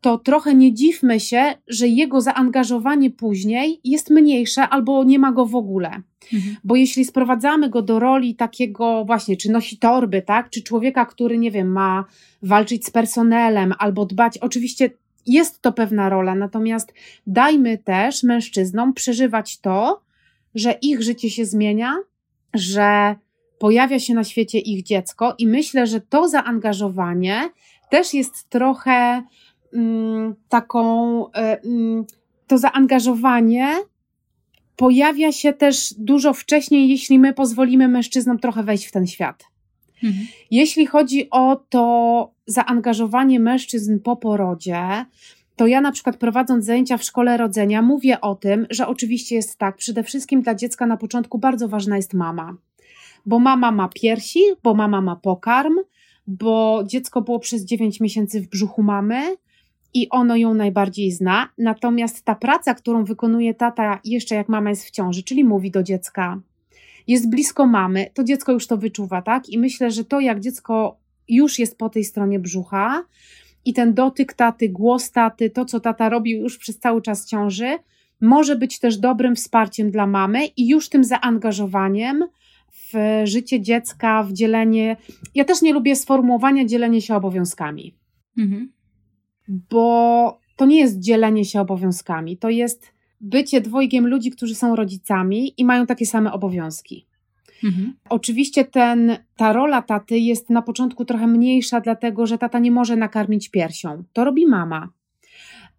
to 0.03 0.19
trochę 0.19 0.55
nie 0.55 0.75
dziwmy 0.75 1.21
się, 1.21 1.55
że 1.69 1.89
jego 1.89 2.21
zaangażowanie 2.21 3.11
później 3.11 3.81
jest 3.85 4.11
mniejsze 4.11 4.69
albo 4.69 5.05
nie 5.05 5.19
ma 5.19 5.33
go 5.33 5.47
w 5.47 5.55
ogóle. 5.55 6.03
Mhm. 6.33 6.57
Bo 6.65 6.77
jeśli 6.77 7.05
sprowadzamy 7.05 7.71
go 7.71 7.83
do 7.83 7.99
roli 7.99 8.35
takiego 8.35 9.05
właśnie, 9.05 9.37
czy 9.37 9.51
nosi 9.51 9.77
torby, 9.77 10.23
tak, 10.23 10.51
czy 10.51 10.63
człowieka, 10.63 11.07
który, 11.07 11.39
nie 11.39 11.51
wiem, 11.51 11.73
ma 11.73 12.05
walczyć 12.43 12.87
z 12.87 12.91
personelem 12.91 13.75
albo 13.79 14.07
dbać, 14.07 14.39
oczywiście 14.39 14.91
jest 15.27 15.63
to 15.63 15.73
pewna 15.73 16.09
rola, 16.09 16.35
natomiast 16.35 16.95
dajmy 17.27 17.79
też 17.79 18.23
mężczyznom 18.23 18.95
przeżywać 18.95 19.59
to, 19.59 20.01
że 20.55 20.73
ich 20.73 21.03
życie 21.03 21.31
się 21.31 21.45
zmienia, 21.45 21.97
że 22.55 23.15
pojawia 23.59 23.99
się 23.99 24.15
na 24.15 24.25
świecie 24.25 24.59
ich 24.59 24.83
dziecko 24.83 25.35
i 25.39 25.47
myślę, 25.47 25.87
że 25.87 26.01
to 26.01 26.29
zaangażowanie 26.29 27.51
też 27.91 28.15
jest 28.15 28.49
trochę 28.49 29.23
taką, 30.49 31.27
e, 31.33 31.63
mm, 31.63 32.05
to 32.47 32.59
zaangażowanie 32.59 33.75
pojawia 34.77 35.33
się 35.33 35.53
też 35.53 35.95
dużo 35.99 36.33
wcześniej, 36.35 36.89
jeśli 36.89 37.19
my 37.19 37.35
pozwolimy 37.35 37.89
mężczyznom 37.89 38.39
trochę 38.39 38.63
wejść 38.63 38.87
w 38.87 38.93
ten 38.93 39.07
świat. 39.07 39.45
Mhm. 40.05 40.27
Jeśli 40.51 40.87
chodzi 40.87 41.31
o 41.31 41.65
to 41.69 42.31
zaangażowanie 42.47 43.41
mężczyzn 43.41 43.99
po 43.99 44.17
porodzie, 44.17 45.05
to 45.57 45.67
ja 45.67 45.81
na 45.81 45.93
przykład 45.93 46.17
prowadząc 46.17 46.65
zajęcia 46.65 46.97
w 46.97 47.03
szkole 47.03 47.37
rodzenia 47.37 47.83
mówię 47.83 48.21
o 48.21 48.35
tym, 48.35 48.67
że 48.71 48.87
oczywiście 48.87 49.35
jest 49.35 49.59
tak, 49.59 49.77
przede 49.77 50.03
wszystkim 50.03 50.43
dla 50.43 50.55
dziecka 50.55 50.87
na 50.87 50.97
początku 50.97 51.39
bardzo 51.39 51.69
ważna 51.69 51.97
jest 51.97 52.15
mama. 52.15 52.57
Bo 53.27 53.39
mama 53.39 53.73
ma 53.73 53.89
piersi, 53.89 54.41
bo 54.63 54.75
mama 54.75 55.01
ma 55.01 55.17
pokarm, 55.17 55.75
bo 56.27 56.83
dziecko 56.87 57.23
było 57.23 57.39
przez 57.39 57.65
9 57.65 58.01
miesięcy 58.01 58.41
w 58.41 58.49
brzuchu 58.49 58.83
mamy, 58.83 59.37
i 59.95 60.09
ono 60.11 60.37
ją 60.37 60.55
najbardziej 60.55 61.13
zna. 61.13 61.49
Natomiast 61.59 62.25
ta 62.25 62.35
praca, 62.35 62.75
którą 62.75 63.05
wykonuje 63.05 63.55
tata 63.55 64.01
jeszcze 64.05 64.35
jak 64.35 64.49
mama 64.49 64.71
jest 64.71 64.85
w 64.85 64.91
ciąży, 64.91 65.23
czyli 65.23 65.45
mówi 65.45 65.71
do 65.71 65.83
dziecka, 65.83 66.41
jest 67.07 67.31
blisko 67.31 67.67
mamy, 67.67 68.11
to 68.15 68.25
dziecko 68.25 68.53
już 68.53 68.67
to 68.67 68.77
wyczuwa, 68.77 69.23
tak? 69.23 69.49
I 69.49 69.59
myślę, 69.59 69.91
że 69.91 70.05
to 70.05 70.21
jak 70.21 70.41
dziecko 70.41 70.97
już 71.29 71.59
jest 71.59 71.79
po 71.79 71.89
tej 71.89 72.05
stronie 72.05 72.39
brzucha 72.39 73.05
i 73.65 73.73
ten 73.73 73.95
dotyk 73.95 74.33
taty, 74.33 74.69
głos 74.69 75.11
taty, 75.11 75.51
to 75.51 75.65
co 75.65 75.81
tata 75.81 76.09
robił 76.09 76.41
już 76.41 76.59
przez 76.59 76.79
cały 76.79 77.03
czas 77.03 77.27
ciąży, 77.27 77.79
może 78.21 78.57
być 78.57 78.79
też 78.79 78.97
dobrym 78.97 79.37
wsparciem 79.37 79.91
dla 79.91 80.07
mamy 80.07 80.47
i 80.47 80.69
już 80.69 80.89
tym 80.89 81.05
zaangażowaniem 81.05 82.25
w 82.73 83.23
życie 83.25 83.61
dziecka, 83.61 84.23
w 84.23 84.33
dzielenie. 84.33 84.97
Ja 85.35 85.45
też 85.45 85.63
nie 85.63 85.73
lubię 85.73 85.97
sformułowania 85.97 86.65
dzielenie 86.65 87.01
się 87.01 87.17
obowiązkami. 87.17 87.95
Mhm 88.39 88.73
bo 89.49 90.41
to 90.57 90.67
nie 90.67 90.79
jest 90.79 90.99
dzielenie 90.99 91.45
się 91.45 91.61
obowiązkami, 91.61 92.37
to 92.37 92.51
jest 92.51 92.93
bycie 93.21 93.61
dwojgiem 93.61 94.07
ludzi, 94.07 94.31
którzy 94.31 94.55
są 94.55 94.77
rodzicami 94.77 95.55
i 95.57 95.65
mają 95.65 95.87
takie 95.87 96.07
same 96.07 96.33
obowiązki. 96.33 97.07
Mhm. 97.65 97.95
Oczywiście 98.09 98.65
ten, 98.65 99.17
ta 99.37 99.53
rola 99.53 99.83
taty 99.83 100.19
jest 100.19 100.51
na 100.51 100.63
początku 100.63 101.05
trochę 101.05 101.27
mniejsza, 101.27 101.81
dlatego 101.81 102.27
że 102.27 102.39
tata 102.39 102.59
nie 102.59 102.71
może 102.71 102.97
nakarmić 102.97 103.49
piersią. 103.49 104.05
To 104.13 104.25
robi 104.25 104.47
mama. 104.47 104.89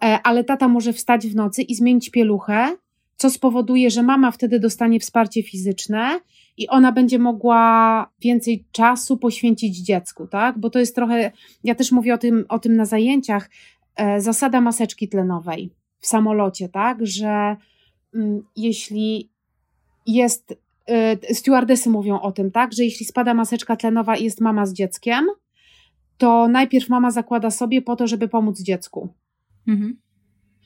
E, 0.03 0.19
ale 0.23 0.43
tata 0.43 0.67
może 0.67 0.93
wstać 0.93 1.27
w 1.27 1.35
nocy 1.35 1.61
i 1.61 1.75
zmienić 1.75 2.09
pieluchę, 2.09 2.77
co 3.15 3.29
spowoduje, 3.29 3.89
że 3.89 4.03
mama 4.03 4.31
wtedy 4.31 4.59
dostanie 4.59 4.99
wsparcie 4.99 5.43
fizyczne 5.43 6.19
i 6.57 6.67
ona 6.67 6.91
będzie 6.91 7.19
mogła 7.19 8.11
więcej 8.21 8.65
czasu 8.71 9.17
poświęcić 9.17 9.77
dziecku, 9.77 10.27
tak? 10.27 10.59
Bo 10.59 10.69
to 10.69 10.79
jest 10.79 10.95
trochę, 10.95 11.31
ja 11.63 11.75
też 11.75 11.91
mówię 11.91 12.13
o 12.13 12.17
tym, 12.17 12.45
o 12.49 12.59
tym 12.59 12.75
na 12.75 12.85
zajęciach, 12.85 13.49
e, 13.95 14.21
zasada 14.21 14.61
maseczki 14.61 15.09
tlenowej 15.09 15.69
w 15.99 16.07
samolocie, 16.07 16.69
tak? 16.69 17.05
Że 17.05 17.55
mm, 18.15 18.43
jeśli 18.55 19.29
jest, 20.07 20.55
e, 20.87 21.33
stewardesy 21.33 21.89
mówią 21.89 22.19
o 22.19 22.31
tym, 22.31 22.51
tak? 22.51 22.73
Że 22.73 22.83
jeśli 22.83 23.05
spada 23.05 23.33
maseczka 23.33 23.75
tlenowa 23.75 24.15
i 24.15 24.23
jest 24.23 24.41
mama 24.41 24.65
z 24.65 24.73
dzieckiem, 24.73 25.25
to 26.17 26.47
najpierw 26.47 26.89
mama 26.89 27.11
zakłada 27.11 27.51
sobie 27.51 27.81
po 27.81 27.95
to, 27.95 28.07
żeby 28.07 28.27
pomóc 28.27 28.61
dziecku. 28.61 29.09
Mhm 29.67 30.02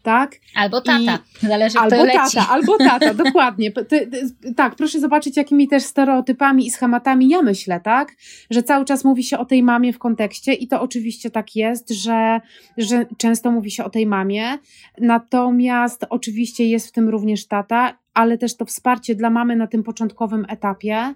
tak? 0.03 0.35
Albo 0.55 0.81
tata, 0.81 1.19
I, 1.43 1.47
zależy 1.47 1.79
albo 1.79 1.95
kto 1.95 2.05
leci. 2.05 2.17
tata, 2.17 2.49
Albo 2.49 2.77
tata, 2.77 3.13
dokładnie. 3.23 3.71
Ty, 3.71 3.85
ty, 3.85 4.09
tak, 4.55 4.75
proszę 4.75 4.99
zobaczyć, 4.99 5.37
jakimi 5.37 5.67
też 5.67 5.83
stereotypami 5.83 6.65
i 6.65 6.71
schematami 6.71 7.29
ja 7.29 7.41
myślę, 7.41 7.79
tak? 7.79 8.15
Że 8.49 8.63
cały 8.63 8.85
czas 8.85 9.03
mówi 9.03 9.23
się 9.23 9.37
o 9.37 9.45
tej 9.45 9.63
mamie 9.63 9.93
w 9.93 9.99
kontekście 9.99 10.53
i 10.53 10.67
to 10.67 10.81
oczywiście 10.81 11.31
tak 11.31 11.55
jest, 11.55 11.89
że, 11.89 12.41
że 12.77 13.05
często 13.17 13.51
mówi 13.51 13.71
się 13.71 13.83
o 13.83 13.89
tej 13.89 14.07
mamie, 14.07 14.57
natomiast 15.01 16.05
oczywiście 16.09 16.65
jest 16.69 16.87
w 16.87 16.91
tym 16.91 17.09
również 17.09 17.47
tata, 17.47 17.97
ale 18.13 18.37
też 18.37 18.57
to 18.57 18.65
wsparcie 18.65 19.15
dla 19.15 19.29
mamy 19.29 19.55
na 19.55 19.67
tym 19.67 19.83
początkowym 19.83 20.45
etapie, 20.49 21.13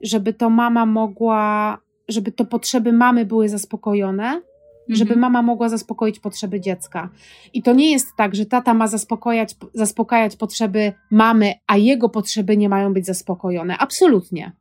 żeby 0.00 0.32
to 0.32 0.50
mama 0.50 0.86
mogła, 0.86 1.78
żeby 2.08 2.32
to 2.32 2.44
potrzeby 2.44 2.92
mamy 2.92 3.24
były 3.24 3.48
zaspokojone, 3.48 4.40
żeby 4.88 5.14
mhm. 5.14 5.20
mama 5.20 5.42
mogła 5.42 5.68
zaspokoić 5.68 6.20
potrzeby 6.20 6.60
dziecka. 6.60 7.08
I 7.52 7.62
to 7.62 7.72
nie 7.72 7.92
jest 7.92 8.16
tak, 8.16 8.34
że 8.34 8.46
tata 8.46 8.74
ma 8.74 8.88
zaspokajać, 8.88 9.54
zaspokajać 9.74 10.36
potrzeby 10.36 10.92
mamy, 11.10 11.54
a 11.66 11.76
jego 11.76 12.08
potrzeby 12.08 12.56
nie 12.56 12.68
mają 12.68 12.92
być 12.92 13.06
zaspokojone. 13.06 13.78
Absolutnie. 13.78 14.52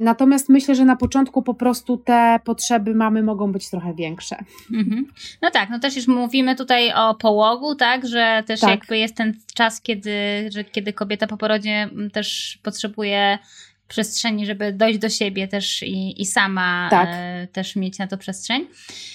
Natomiast 0.00 0.48
myślę, 0.48 0.74
że 0.74 0.84
na 0.84 0.96
początku 0.96 1.42
po 1.42 1.54
prostu 1.54 1.96
te 1.96 2.40
potrzeby 2.44 2.94
mamy 2.94 3.22
mogą 3.22 3.52
być 3.52 3.70
trochę 3.70 3.94
większe. 3.94 4.36
Mhm. 4.72 5.06
No 5.42 5.50
tak, 5.50 5.70
no 5.70 5.78
też 5.78 5.96
już 5.96 6.08
mówimy 6.08 6.56
tutaj 6.56 6.92
o 6.92 7.14
połogu, 7.14 7.74
tak, 7.74 8.08
że 8.08 8.42
też 8.46 8.60
tak. 8.60 8.70
jakby 8.70 8.98
jest 8.98 9.16
ten 9.16 9.34
czas, 9.54 9.80
kiedy, 9.80 10.10
że 10.52 10.64
kiedy 10.64 10.92
kobieta 10.92 11.26
po 11.26 11.36
porodzie 11.36 11.90
też 12.12 12.58
potrzebuje 12.62 13.38
przestrzeni, 13.88 14.46
żeby 14.46 14.72
dojść 14.72 14.98
do 14.98 15.08
siebie 15.08 15.48
też 15.48 15.82
i, 15.82 16.22
i 16.22 16.26
sama 16.26 16.88
tak. 16.90 17.08
e, 17.12 17.48
też 17.52 17.76
mieć 17.76 17.98
na 17.98 18.06
to 18.06 18.18
przestrzeń. 18.18 18.66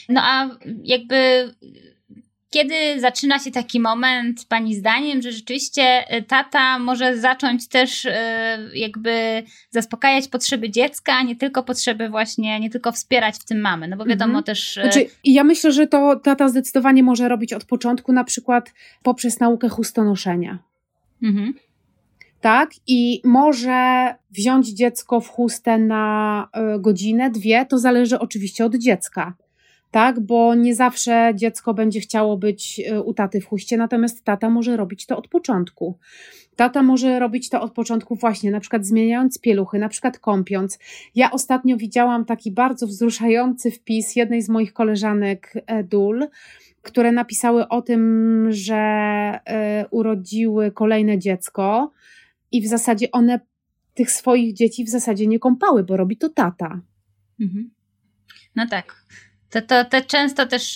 No 0.10 0.22
a 0.24 0.50
jakby 0.84 1.50
kiedy 2.52 3.00
zaczyna 3.00 3.40
się 3.40 3.52
taki 3.52 3.80
moment, 3.80 4.46
Pani 4.50 4.76
zdaniem, 4.76 5.22
że 5.22 5.32
rzeczywiście 5.32 5.82
e, 6.08 6.22
tata 6.22 6.80
może 6.80 7.18
zacząć 7.18 7.68
też 7.68 8.06
e, 8.06 8.60
jakby 8.74 9.44
zaspokajać 9.70 10.28
potrzeby 10.28 10.70
dziecka, 10.70 11.14
a 11.14 11.24
nie 11.24 11.36
tylko 11.36 11.64
potrzeby 11.64 12.10
właśnie, 12.10 12.60
nie 12.60 12.70
tylko 12.70 12.92
wspierać 12.92 13.36
w 13.36 13.46
tym 13.46 13.62
mamy, 13.62 13.88
no 13.88 13.98
bo 13.98 14.06
wiadomo 14.06 14.30
mhm. 14.30 14.44
też... 14.44 14.78
E, 14.78 14.82
znaczy, 14.82 15.06
ja 15.24 15.44
myślę, 15.44 15.72
że 15.72 15.88
to 15.88 16.16
tata 16.16 16.50
zdecydowanie 16.50 17.04
może 17.04 17.30
robić 17.30 17.54
od 17.54 17.66
początku, 17.66 18.14
na 18.14 18.24
przykład 18.24 18.74
poprzez 19.04 19.40
naukę 19.40 19.70
chustonoszenia. 19.70 20.60
Mhm. 21.24 21.54
Tak, 22.42 22.70
i 22.88 23.22
może 23.24 24.14
wziąć 24.32 24.68
dziecko 24.68 25.20
w 25.20 25.28
chustę 25.28 25.78
na 25.78 26.48
godzinę, 26.80 27.30
dwie, 27.30 27.66
to 27.66 27.78
zależy 27.78 28.20
oczywiście 28.20 28.66
od 28.66 28.76
dziecka 28.76 29.34
tak? 29.92 30.20
Bo 30.20 30.56
nie 30.56 30.76
zawsze 30.76 31.32
dziecko 31.36 31.74
będzie 31.74 32.00
chciało 32.00 32.38
być 32.38 32.82
e, 32.86 33.02
u 33.02 33.14
taty 33.14 33.42
w 33.42 33.46
chuście, 33.46 33.78
natomiast 33.78 34.24
tata 34.24 34.50
może 34.50 34.78
robić 34.78 35.06
to 35.06 35.18
od 35.18 35.28
początku. 35.28 35.98
Tata 36.56 36.84
może 36.84 37.20
robić 37.20 37.50
to 37.50 37.62
od 37.62 37.72
początku 37.72 38.16
właśnie, 38.16 38.52
na 38.52 38.60
przykład 38.60 38.86
zmieniając 38.86 39.40
pieluchy, 39.40 39.80
na 39.80 39.90
przykład 39.90 40.20
kąpiąc. 40.20 40.80
Ja 41.16 41.32
ostatnio 41.32 41.78
widziałam 41.78 42.26
taki 42.26 42.52
bardzo 42.52 42.88
wzruszający 42.88 43.72
wpis 43.72 44.16
jednej 44.16 44.42
z 44.42 44.50
moich 44.50 44.74
koleżanek 44.74 45.54
e, 45.56 45.84
Dul, 45.84 46.28
które 46.82 47.12
napisały 47.12 47.68
o 47.68 47.82
tym, 47.82 48.48
że 48.50 49.40
y, 49.84 49.90
urodziły 49.90 50.72
kolejne 50.72 51.20
dziecko 51.20 51.92
i 52.52 52.62
w 52.62 52.68
zasadzie 52.68 53.12
one 53.12 53.40
tych 53.94 54.12
swoich 54.12 54.54
dzieci 54.54 54.86
w 54.86 54.90
zasadzie 54.90 55.28
nie 55.28 55.40
kąpały, 55.40 55.84
bo 55.84 55.98
robi 55.98 56.18
to 56.18 56.30
tata. 56.30 56.82
Mhm. 57.42 57.72
No 58.56 58.68
tak. 58.68 59.06
To, 59.50 59.62
to, 59.62 59.86
to 59.86 60.02
często 60.02 60.46
też, 60.46 60.76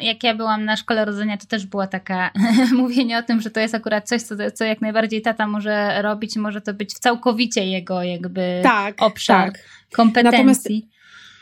jak 0.00 0.22
ja 0.22 0.34
byłam 0.34 0.64
na 0.64 0.76
szkole 0.76 1.04
rodzenia, 1.04 1.36
to 1.36 1.46
też 1.46 1.66
była 1.66 1.86
taka 1.86 2.30
mówienie 2.76 3.18
o 3.18 3.22
tym, 3.22 3.40
że 3.40 3.50
to 3.50 3.60
jest 3.60 3.74
akurat 3.74 4.08
coś, 4.08 4.22
co, 4.22 4.34
co 4.54 4.64
jak 4.64 4.80
najbardziej 4.80 5.22
tata 5.22 5.46
może 5.46 6.02
robić, 6.02 6.36
może 6.36 6.60
to 6.60 6.74
być 6.74 6.92
całkowicie 6.92 7.66
jego 7.66 8.02
jakby 8.02 8.60
tak, 8.62 9.02
obszar 9.02 9.52
tak. 9.52 9.64
kompetencji. 9.92 10.32
Natomiast, 10.32 10.68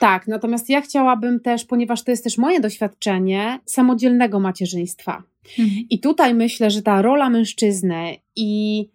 tak, 0.01 0.27
natomiast 0.27 0.71
ja 0.71 0.81
chciałabym 0.81 1.41
też, 1.41 1.65
ponieważ 1.65 2.05
to 2.05 2.11
jest 2.11 2.25
też 2.25 2.39
moje 2.39 2.61
doświadczenie, 2.61 3.61
samodzielnego 3.67 4.41
macierzyństwa. 4.41 5.23
Mhm. 5.59 5.87
I 5.91 6.01
tutaj 6.01 6.35
myślę, 6.35 6.71
że 6.71 6.83
ta 6.83 7.03
rola 7.03 7.31
mężczyzny 7.31 8.17
i 8.37 8.89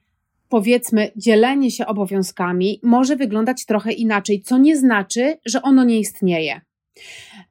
powiedzmy 0.49 1.11
dzielenie 1.15 1.71
się 1.71 1.85
obowiązkami 1.85 2.79
może 2.83 3.15
wyglądać 3.15 3.65
trochę 3.65 3.91
inaczej, 3.91 4.41
co 4.41 4.57
nie 4.57 4.77
znaczy, 4.77 5.37
że 5.45 5.61
ono 5.61 5.83
nie 5.83 5.99
istnieje. 5.99 6.61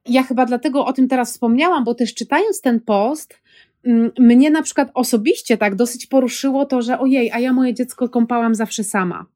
Ja 0.06 0.22
chyba 0.22 0.46
dlatego 0.46 0.86
o 0.86 0.92
tym 0.92 1.08
teraz 1.08 1.32
wspomniałam, 1.32 1.84
bo 1.84 1.94
też 1.94 2.14
czytając 2.14 2.60
ten 2.60 2.80
post, 2.80 3.40
mm, 3.84 4.10
mnie 4.18 4.50
na 4.50 4.62
przykład 4.62 4.90
osobiście 4.94 5.56
tak 5.56 5.74
dosyć 5.74 6.06
poruszyło 6.06 6.66
to, 6.66 6.82
że 6.82 6.98
ojej, 6.98 7.30
a 7.32 7.38
ja 7.38 7.52
moje 7.52 7.74
dziecko 7.74 8.08
kąpałam 8.08 8.54
zawsze 8.54 8.84
sama. 8.84 9.26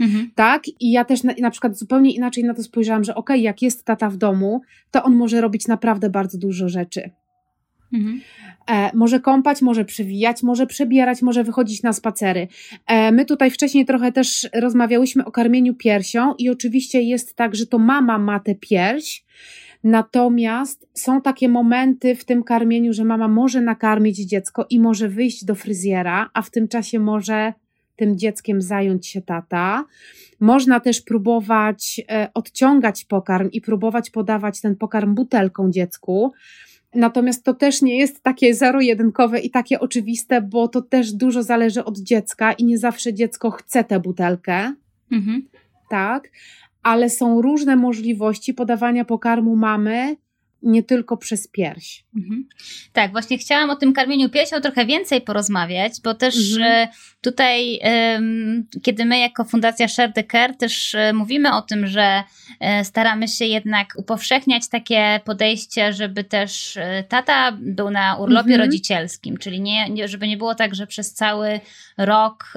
Mhm. 0.00 0.30
Tak? 0.34 0.62
I 0.80 0.92
ja 0.92 1.04
też 1.04 1.22
na, 1.22 1.32
na, 1.40 1.50
przykład 1.50 1.78
zupełnie 1.78 2.14
inaczej 2.14 2.44
na 2.44 2.54
to 2.54 2.62
spojrzałam, 2.62 3.04
że 3.04 3.14
okej, 3.14 3.36
okay, 3.36 3.44
jak 3.44 3.62
jest 3.62 3.84
tata 3.84 4.10
w 4.10 4.16
domu, 4.16 4.62
to 4.90 5.02
on 5.02 5.14
może 5.14 5.40
robić 5.40 5.66
naprawdę 5.66 6.10
bardzo 6.10 6.38
dużo 6.38 6.68
rzeczy. 6.68 7.10
Mhm. 7.92 8.20
E, 8.70 8.90
może 8.96 9.20
kąpać, 9.20 9.62
może 9.62 9.84
przywijać, 9.84 10.42
może 10.42 10.66
przebierać, 10.66 11.22
może 11.22 11.44
wychodzić 11.44 11.82
na 11.82 11.92
spacery. 11.92 12.48
E, 12.86 13.12
my 13.12 13.24
tutaj 13.24 13.50
wcześniej 13.50 13.86
trochę 13.86 14.12
też 14.12 14.48
rozmawiałyśmy 14.54 15.24
o 15.24 15.30
karmieniu 15.30 15.74
piersią 15.74 16.34
i 16.38 16.50
oczywiście 16.50 17.02
jest 17.02 17.34
tak, 17.34 17.54
że 17.54 17.66
to 17.66 17.78
mama 17.78 18.18
ma 18.18 18.40
tę 18.40 18.54
pierś, 18.54 19.26
Natomiast 19.84 20.88
są 20.94 21.20
takie 21.20 21.48
momenty 21.48 22.16
w 22.16 22.24
tym 22.24 22.42
karmieniu, 22.42 22.92
że 22.92 23.04
mama 23.04 23.28
może 23.28 23.60
nakarmić 23.60 24.16
dziecko 24.16 24.66
i 24.70 24.80
może 24.80 25.08
wyjść 25.08 25.44
do 25.44 25.54
fryzjera, 25.54 26.30
a 26.34 26.42
w 26.42 26.50
tym 26.50 26.68
czasie 26.68 26.98
może 26.98 27.52
tym 27.96 28.18
dzieckiem 28.18 28.62
zająć 28.62 29.06
się 29.06 29.22
tata. 29.22 29.84
Można 30.40 30.80
też 30.80 31.00
próbować 31.00 32.00
e, 32.10 32.28
odciągać 32.34 33.04
pokarm 33.04 33.50
i 33.50 33.60
próbować 33.60 34.10
podawać 34.10 34.60
ten 34.60 34.76
pokarm 34.76 35.14
butelką 35.14 35.70
dziecku. 35.70 36.32
Natomiast 36.96 37.44
to 37.44 37.54
też 37.54 37.82
nie 37.82 37.98
jest 37.98 38.22
takie 38.22 38.54
zero-jedynkowe 38.54 39.40
i 39.40 39.50
takie 39.50 39.80
oczywiste, 39.80 40.42
bo 40.42 40.68
to 40.68 40.82
też 40.82 41.12
dużo 41.12 41.42
zależy 41.42 41.84
od 41.84 41.98
dziecka 41.98 42.52
i 42.52 42.64
nie 42.64 42.78
zawsze 42.78 43.14
dziecko 43.14 43.50
chce 43.50 43.84
tę 43.84 44.00
butelkę. 44.00 44.74
Mhm. 45.12 45.48
Tak, 45.90 46.30
ale 46.82 47.10
są 47.10 47.42
różne 47.42 47.76
możliwości 47.76 48.54
podawania 48.54 49.04
pokarmu 49.04 49.56
mamy 49.56 50.16
nie 50.66 50.82
tylko 50.82 51.16
przez 51.16 51.48
pierś. 51.48 52.04
Mhm. 52.16 52.48
Tak, 52.92 53.12
właśnie 53.12 53.38
chciałam 53.38 53.70
o 53.70 53.76
tym 53.76 53.92
karmieniu 53.92 54.30
piersią 54.30 54.60
trochę 54.60 54.86
więcej 54.86 55.20
porozmawiać, 55.20 55.92
bo 56.04 56.14
też 56.14 56.52
mhm. 56.52 56.72
E, 56.72 56.88
tutaj, 57.20 57.80
kiedy 58.82 59.04
my 59.04 59.18
jako 59.18 59.44
Fundacja 59.44 59.88
Share 59.88 60.12
the 60.12 60.24
Care 60.24 60.56
też 60.56 60.94
e, 60.94 61.12
mówimy 61.12 61.54
o 61.54 61.62
tym, 61.62 61.86
że 61.86 62.22
e, 62.60 62.84
staramy 62.84 63.28
się 63.28 63.44
jednak 63.44 63.94
upowszechniać 63.96 64.68
takie 64.68 65.20
podejście, 65.24 65.92
żeby 65.92 66.24
też 66.24 66.78
tata 67.08 67.52
był 67.60 67.90
na 67.90 68.16
urlopie 68.16 68.52
mhm. 68.52 68.60
rodzicielskim, 68.60 69.36
czyli 69.38 69.60
nie, 69.60 70.08
żeby 70.08 70.28
nie 70.28 70.36
było 70.36 70.54
tak, 70.54 70.74
że 70.74 70.86
przez 70.86 71.14
cały 71.14 71.60
rok 71.98 72.52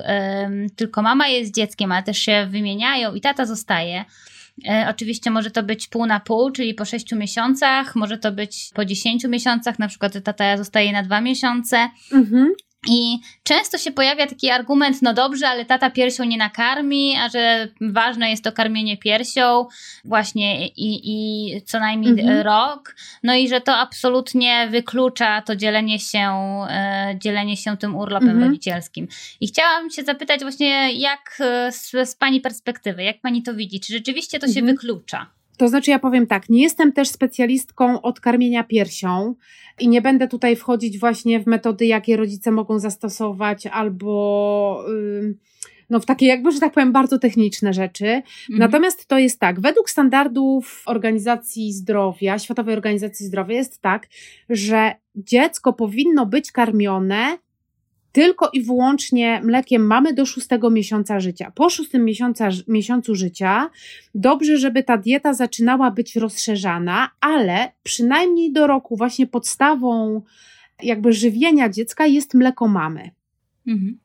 tylko 0.75 1.01
mama 1.01 1.27
jest 1.27 1.55
dzieckiem, 1.55 1.91
ale 1.91 2.03
też 2.03 2.17
się 2.17 2.47
wymieniają 2.49 3.13
i 3.13 3.21
tata 3.21 3.45
zostaje. 3.45 4.05
E, 4.67 4.87
oczywiście 4.89 5.31
może 5.31 5.51
to 5.51 5.63
być 5.63 5.87
pół 5.87 6.05
na 6.05 6.19
pół, 6.19 6.51
czyli 6.51 6.73
po 6.73 6.85
6 6.85 7.11
miesiącach, 7.11 7.95
może 7.95 8.17
to 8.17 8.31
być 8.31 8.69
po 8.73 8.85
10 8.85 9.23
miesiącach, 9.23 9.79
na 9.79 9.87
przykład 9.87 10.23
tata 10.23 10.57
zostaje 10.57 10.91
na 10.91 11.03
dwa 11.03 11.21
miesiące. 11.21 11.89
Mhm. 12.13 12.53
I 12.87 13.19
często 13.43 13.77
się 13.77 13.91
pojawia 13.91 14.27
taki 14.27 14.49
argument, 14.49 15.01
no 15.01 15.13
dobrze, 15.13 15.47
ale 15.47 15.65
tata 15.65 15.89
piersią 15.89 16.23
nie 16.23 16.37
nakarmi, 16.37 17.15
a 17.17 17.29
że 17.29 17.67
ważne 17.81 18.29
jest 18.29 18.43
to 18.43 18.51
karmienie 18.51 18.97
piersią 18.97 19.67
właśnie 20.05 20.67
i, 20.67 21.01
i 21.03 21.61
co 21.61 21.79
najmniej 21.79 22.11
mhm. 22.11 22.41
rok. 22.41 22.95
No 23.23 23.35
i 23.35 23.49
że 23.49 23.61
to 23.61 23.75
absolutnie 23.75 24.67
wyklucza 24.71 25.41
to 25.41 25.55
dzielenie 25.55 25.99
się, 25.99 26.29
e, 26.69 27.15
dzielenie 27.17 27.57
się 27.57 27.77
tym 27.77 27.95
urlopem 27.95 28.29
mhm. 28.29 28.47
rodzicielskim. 28.47 29.07
I 29.41 29.47
chciałam 29.47 29.89
się 29.89 30.03
zapytać 30.03 30.41
właśnie, 30.41 30.93
jak 30.93 31.37
e, 31.39 31.71
z, 31.71 31.91
z 32.09 32.15
Pani 32.15 32.41
perspektywy, 32.41 33.03
jak 33.03 33.21
Pani 33.21 33.43
to 33.43 33.53
widzi? 33.53 33.79
Czy 33.79 33.93
rzeczywiście 33.93 34.39
to 34.39 34.47
mhm. 34.47 34.67
się 34.67 34.73
wyklucza? 34.73 35.38
To 35.59 35.67
znaczy, 35.67 35.91
ja 35.91 35.99
powiem 35.99 36.27
tak, 36.27 36.49
nie 36.49 36.61
jestem 36.61 36.91
też 36.91 37.09
specjalistką 37.09 38.01
od 38.01 38.19
karmienia 38.19 38.63
piersią 38.63 39.35
i 39.79 39.87
nie 39.87 40.01
będę 40.01 40.27
tutaj 40.27 40.55
wchodzić 40.55 40.99
właśnie 40.99 41.39
w 41.39 41.47
metody, 41.47 41.85
jakie 41.85 42.17
rodzice 42.17 42.51
mogą 42.51 42.79
zastosować, 42.79 43.67
albo 43.67 44.85
no, 45.89 45.99
w 45.99 46.05
takie, 46.05 46.25
jakby, 46.25 46.51
że 46.51 46.59
tak 46.59 46.73
powiem, 46.73 46.91
bardzo 46.91 47.19
techniczne 47.19 47.73
rzeczy. 47.73 48.05
Mhm. 48.05 48.23
Natomiast 48.49 49.07
to 49.07 49.17
jest 49.17 49.39
tak, 49.39 49.59
według 49.61 49.89
standardów 49.89 50.83
Organizacji 50.85 51.73
Zdrowia, 51.73 52.39
Światowej 52.39 52.73
Organizacji 52.73 53.25
Zdrowia, 53.25 53.55
jest 53.55 53.81
tak, 53.81 54.07
że 54.49 54.95
dziecko 55.15 55.73
powinno 55.73 56.25
być 56.25 56.51
karmione 56.51 57.37
tylko 58.19 58.49
i 58.53 58.61
wyłącznie 58.61 59.41
mlekiem 59.43 59.87
mamy 59.87 60.13
do 60.13 60.25
szóstego 60.25 60.69
miesiąca 60.69 61.19
życia. 61.19 61.51
Po 61.55 61.69
szóstym 61.69 62.05
miesiąca, 62.05 62.49
miesiącu 62.67 63.15
życia 63.15 63.69
dobrze, 64.15 64.57
żeby 64.57 64.83
ta 64.83 64.97
dieta 64.97 65.33
zaczynała 65.33 65.91
być 65.91 66.15
rozszerzana, 66.15 67.11
ale 67.21 67.71
przynajmniej 67.83 68.53
do 68.53 68.67
roku 68.67 68.97
właśnie 68.97 69.27
podstawą 69.27 70.21
jakby 70.83 71.13
żywienia 71.13 71.69
dziecka 71.69 72.05
jest 72.05 72.33
mleko 72.33 72.67
mamy. 72.67 73.11
Mhm. 73.67 73.99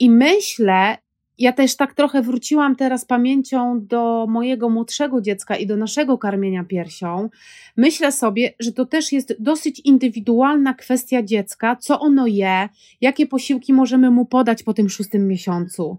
I 0.00 0.10
myślę, 0.10 0.98
ja 1.38 1.52
też 1.52 1.76
tak 1.76 1.94
trochę 1.94 2.22
wróciłam 2.22 2.76
teraz 2.76 3.04
pamięcią 3.04 3.86
do 3.86 4.26
mojego 4.28 4.68
młodszego 4.68 5.20
dziecka 5.20 5.56
i 5.56 5.66
do 5.66 5.76
naszego 5.76 6.18
karmienia 6.18 6.64
piersią. 6.64 7.30
Myślę 7.76 8.12
sobie, 8.12 8.54
że 8.60 8.72
to 8.72 8.86
też 8.86 9.12
jest 9.12 9.36
dosyć 9.38 9.80
indywidualna 9.80 10.74
kwestia 10.74 11.22
dziecka, 11.22 11.76
co 11.76 12.00
ono 12.00 12.26
je, 12.26 12.68
jakie 13.00 13.26
posiłki 13.26 13.72
możemy 13.72 14.10
mu 14.10 14.26
podać 14.26 14.62
po 14.62 14.74
tym 14.74 14.88
szóstym 14.88 15.28
miesiącu, 15.28 15.98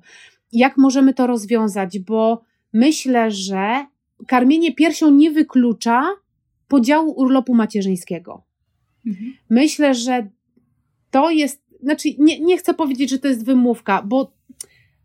jak 0.51 0.77
możemy 0.77 1.13
to 1.13 1.27
rozwiązać, 1.27 1.99
bo 1.99 2.41
myślę, 2.73 3.31
że 3.31 3.85
karmienie 4.27 4.75
piersią 4.75 5.11
nie 5.11 5.31
wyklucza 5.31 6.03
podziału 6.67 7.11
urlopu 7.11 7.53
macierzyńskiego. 7.55 8.43
Mhm. 9.07 9.33
Myślę, 9.49 9.95
że 9.95 10.27
to 11.11 11.29
jest, 11.29 11.61
znaczy 11.83 12.09
nie, 12.17 12.39
nie 12.39 12.57
chcę 12.57 12.73
powiedzieć, 12.73 13.09
że 13.09 13.19
to 13.19 13.27
jest 13.27 13.45
wymówka, 13.45 14.01
bo 14.05 14.38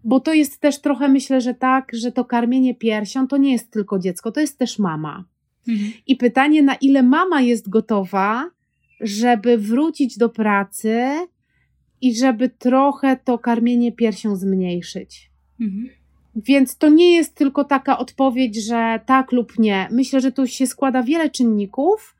bo 0.05 0.21
to 0.21 0.33
jest 0.33 0.61
też 0.61 0.81
trochę, 0.81 1.09
myślę, 1.09 1.41
że 1.41 1.55
tak, 1.55 1.91
że 1.93 2.13
to 2.13 2.25
karmienie 2.25 2.75
piersią 2.75 3.29
to 3.29 3.37
nie 3.37 3.53
jest 3.53 3.71
tylko 3.71 3.99
dziecko, 3.99 4.33
to 4.33 4.41
jest 4.41 4.59
też 4.59 4.79
mama. 4.79 5.25
Mhm. 5.69 5.93
I 6.07 6.17
pytanie, 6.17 6.63
na 6.63 6.75
ile 6.75 7.03
mama 7.03 7.41
jest 7.41 7.69
gotowa, 7.69 8.51
żeby 9.01 9.59
wrócić 9.59 10.19
do 10.19 10.29
pracy 10.29 11.11
i 12.01 12.15
żeby 12.15 12.49
trochę 12.49 13.17
to 13.25 13.39
karmienie 13.39 13.93
piersią 13.93 14.37
zmniejszyć. 14.37 15.31
Mhm. 15.61 15.89
Więc 16.37 16.77
to 16.77 16.89
nie 16.89 17.15
jest 17.15 17.35
tylko 17.35 17.65
taka 17.65 17.99
odpowiedź, 17.99 18.65
że 18.65 19.01
tak 19.07 19.33
lub 19.33 19.59
nie. 19.59 19.89
Myślę, 19.91 20.21
że 20.21 20.33
tu 20.33 20.47
się 20.47 20.67
składa 20.67 21.03
wiele 21.03 21.31
czynników, 21.31 22.17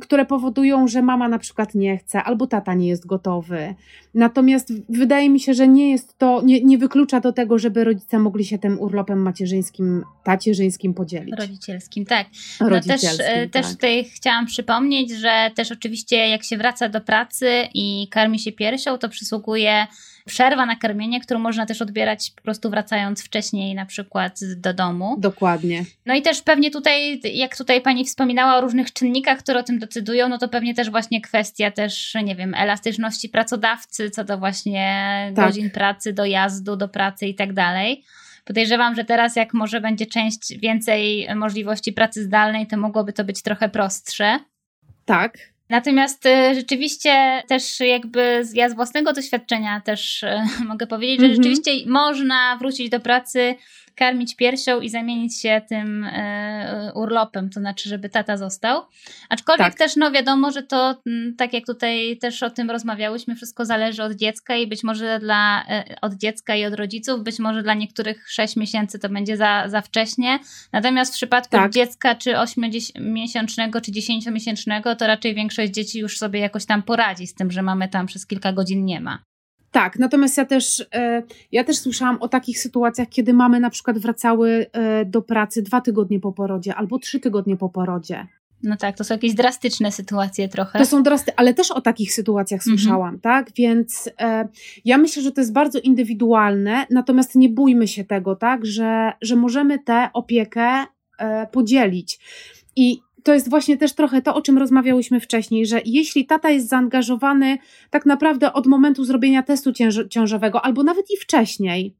które 0.00 0.26
powodują, 0.26 0.88
że 0.88 1.02
mama 1.02 1.28
na 1.28 1.38
przykład 1.38 1.74
nie 1.74 1.98
chce, 1.98 2.22
albo 2.22 2.46
tata 2.46 2.74
nie 2.74 2.88
jest 2.88 3.06
gotowy. 3.06 3.74
Natomiast 4.14 4.72
wydaje 4.88 5.30
mi 5.30 5.40
się, 5.40 5.54
że 5.54 5.68
nie 5.68 5.90
jest 5.90 6.18
to, 6.18 6.42
nie, 6.44 6.60
nie 6.60 6.78
wyklucza 6.78 7.20
do 7.20 7.32
tego, 7.32 7.58
żeby 7.58 7.84
rodzice 7.84 8.18
mogli 8.18 8.44
się 8.44 8.58
tym 8.58 8.80
urlopem 8.80 9.22
macierzyńskim, 9.22 10.04
tacierzyńskim 10.24 10.94
podzielić. 10.94 11.34
Rodzicielskim, 11.38 12.06
tak. 12.06 12.26
No 12.60 12.68
Rodzicielskim, 12.68 13.18
też, 13.18 13.42
tak. 13.42 13.50
też 13.50 13.72
tutaj 13.72 14.04
chciałam 14.04 14.46
przypomnieć, 14.46 15.10
że 15.10 15.50
też 15.54 15.72
oczywiście 15.72 16.28
jak 16.28 16.44
się 16.44 16.56
wraca 16.56 16.88
do 16.88 17.00
pracy 17.00 17.50
i 17.74 18.08
karmi 18.10 18.38
się 18.38 18.52
piersią, 18.52 18.98
to 18.98 19.08
przysługuje 19.08 19.86
przerwa 20.24 20.66
na 20.66 20.76
karmienie, 20.76 21.20
którą 21.20 21.40
można 21.40 21.66
też 21.66 21.82
odbierać 21.82 22.32
po 22.36 22.42
prostu 22.42 22.70
wracając 22.70 23.22
wcześniej 23.22 23.74
na 23.74 23.86
przykład 23.86 24.40
do 24.56 24.74
domu. 24.74 25.16
Dokładnie. 25.18 25.84
No 26.06 26.14
i 26.14 26.22
też 26.22 26.42
pewnie 26.42 26.70
tutaj, 26.70 27.20
jak 27.34 27.56
tutaj 27.56 27.80
pani 27.80 28.04
wspominała 28.04 28.56
o 28.56 28.60
różnych 28.60 28.92
czynnikach, 28.92 29.38
które 29.38 29.61
o 29.62 29.66
tym 29.66 29.78
decydują, 29.78 30.28
no 30.28 30.38
to 30.38 30.48
pewnie 30.48 30.74
też 30.74 30.90
właśnie 30.90 31.20
kwestia 31.20 31.70
też, 31.70 32.14
nie 32.24 32.36
wiem, 32.36 32.54
elastyczności 32.54 33.28
pracodawcy, 33.28 34.10
co 34.10 34.24
do 34.24 34.38
właśnie 34.38 35.32
tak. 35.36 35.46
godzin 35.46 35.70
pracy, 35.70 36.12
dojazdu 36.12 36.76
do 36.76 36.88
pracy 36.88 37.26
i 37.26 37.34
tak 37.34 37.52
dalej. 37.52 38.04
Podejrzewam, 38.44 38.94
że 38.94 39.04
teraz 39.04 39.36
jak 39.36 39.54
może 39.54 39.80
będzie 39.80 40.06
część 40.06 40.58
więcej 40.58 41.28
możliwości 41.34 41.92
pracy 41.92 42.24
zdalnej, 42.24 42.66
to 42.66 42.76
mogłoby 42.76 43.12
to 43.12 43.24
być 43.24 43.42
trochę 43.42 43.68
prostsze. 43.68 44.38
Tak, 45.04 45.38
Natomiast 45.72 46.26
y, 46.26 46.54
rzeczywiście 46.54 47.42
też 47.48 47.80
jakby 47.80 48.42
ja 48.54 48.68
z 48.68 48.74
własnego 48.74 49.12
doświadczenia 49.12 49.80
też 49.80 50.22
y, 50.22 50.40
mogę 50.68 50.86
powiedzieć, 50.86 51.20
że 51.20 51.24
mm 51.26 51.36
-hmm. 51.36 51.36
rzeczywiście 51.36 51.70
można 51.86 52.56
wrócić 52.56 52.88
do 52.88 53.00
pracy 53.00 53.54
karmić 54.02 54.36
piersią 54.36 54.80
i 54.80 54.88
zamienić 54.88 55.40
się 55.40 55.60
tym 55.68 56.04
e, 56.04 56.92
urlopem, 56.94 57.50
to 57.50 57.60
znaczy, 57.60 57.88
żeby 57.88 58.08
tata 58.08 58.36
został. 58.36 58.82
Aczkolwiek 59.28 59.66
tak. 59.66 59.78
też, 59.78 59.96
no 59.96 60.10
wiadomo, 60.10 60.50
że 60.50 60.62
to, 60.62 60.94
mm, 61.06 61.36
tak 61.36 61.52
jak 61.52 61.66
tutaj 61.66 62.18
też 62.20 62.42
o 62.42 62.50
tym 62.50 62.70
rozmawiałyśmy, 62.70 63.36
wszystko 63.36 63.64
zależy 63.64 64.02
od 64.02 64.12
dziecka 64.12 64.56
i 64.56 64.66
być 64.66 64.84
może 64.84 65.18
dla, 65.18 65.64
e, 65.68 65.84
od 66.00 66.14
dziecka 66.14 66.56
i 66.56 66.64
od 66.64 66.74
rodziców, 66.74 67.22
być 67.22 67.38
może 67.38 67.62
dla 67.62 67.74
niektórych 67.74 68.30
6 68.30 68.56
miesięcy 68.56 68.98
to 68.98 69.08
będzie 69.08 69.36
za, 69.36 69.64
za 69.68 69.80
wcześnie. 69.80 70.38
Natomiast 70.72 71.12
w 71.12 71.16
przypadku 71.16 71.50
tak. 71.50 71.72
dziecka, 71.72 72.14
czy 72.14 72.30
8-miesięcznego, 72.30 73.80
czy 73.80 73.92
10-miesięcznego, 73.92 74.96
to 74.96 75.06
raczej 75.06 75.34
większość 75.34 75.72
dzieci 75.72 75.98
już 75.98 76.18
sobie 76.18 76.40
jakoś 76.40 76.66
tam 76.66 76.82
poradzi 76.82 77.26
z 77.26 77.34
tym, 77.34 77.50
że 77.50 77.62
mamy 77.62 77.88
tam 77.88 78.06
przez 78.06 78.26
kilka 78.26 78.52
godzin 78.52 78.84
nie 78.84 79.00
ma. 79.00 79.31
Tak, 79.72 79.98
natomiast 79.98 80.36
ja 80.36 80.44
też, 80.44 80.86
e, 80.94 81.22
ja 81.52 81.64
też 81.64 81.76
słyszałam 81.78 82.16
o 82.20 82.28
takich 82.28 82.58
sytuacjach, 82.58 83.08
kiedy 83.08 83.32
mamy 83.32 83.60
na 83.60 83.70
przykład 83.70 83.98
wracały 83.98 84.66
e, 84.72 85.04
do 85.04 85.22
pracy 85.22 85.62
dwa 85.62 85.80
tygodnie 85.80 86.20
po 86.20 86.32
porodzie 86.32 86.74
albo 86.74 86.98
trzy 86.98 87.20
tygodnie 87.20 87.56
po 87.56 87.68
porodzie. 87.68 88.26
No 88.62 88.76
tak, 88.76 88.96
to 88.96 89.04
są 89.04 89.14
jakieś 89.14 89.34
drastyczne 89.34 89.92
sytuacje 89.92 90.48
trochę. 90.48 90.78
To 90.78 90.86
są 90.86 91.02
drastyczne, 91.02 91.34
ale 91.36 91.54
też 91.54 91.70
o 91.70 91.80
takich 91.80 92.12
sytuacjach 92.14 92.60
mhm. 92.60 92.78
słyszałam, 92.78 93.20
tak? 93.20 93.50
Więc 93.56 94.10
e, 94.20 94.48
ja 94.84 94.98
myślę, 94.98 95.22
że 95.22 95.32
to 95.32 95.40
jest 95.40 95.52
bardzo 95.52 95.78
indywidualne, 95.78 96.86
natomiast 96.90 97.34
nie 97.34 97.48
bójmy 97.48 97.88
się 97.88 98.04
tego, 98.04 98.36
tak? 98.36 98.66
Że, 98.66 99.12
że 99.22 99.36
możemy 99.36 99.78
tę 99.78 100.08
opiekę 100.12 100.84
e, 101.18 101.46
podzielić. 101.46 102.18
I 102.76 103.00
to 103.22 103.34
jest 103.34 103.50
właśnie 103.50 103.76
też 103.76 103.92
trochę 103.92 104.22
to, 104.22 104.34
o 104.34 104.42
czym 104.42 104.58
rozmawiałyśmy 104.58 105.20
wcześniej, 105.20 105.66
że 105.66 105.80
jeśli 105.84 106.26
tata 106.26 106.50
jest 106.50 106.68
zaangażowany 106.68 107.58
tak 107.90 108.06
naprawdę 108.06 108.52
od 108.52 108.66
momentu 108.66 109.04
zrobienia 109.04 109.42
testu 109.42 109.72
ciążowego, 110.10 110.64
albo 110.64 110.82
nawet 110.82 111.10
i 111.10 111.16
wcześniej, 111.16 111.94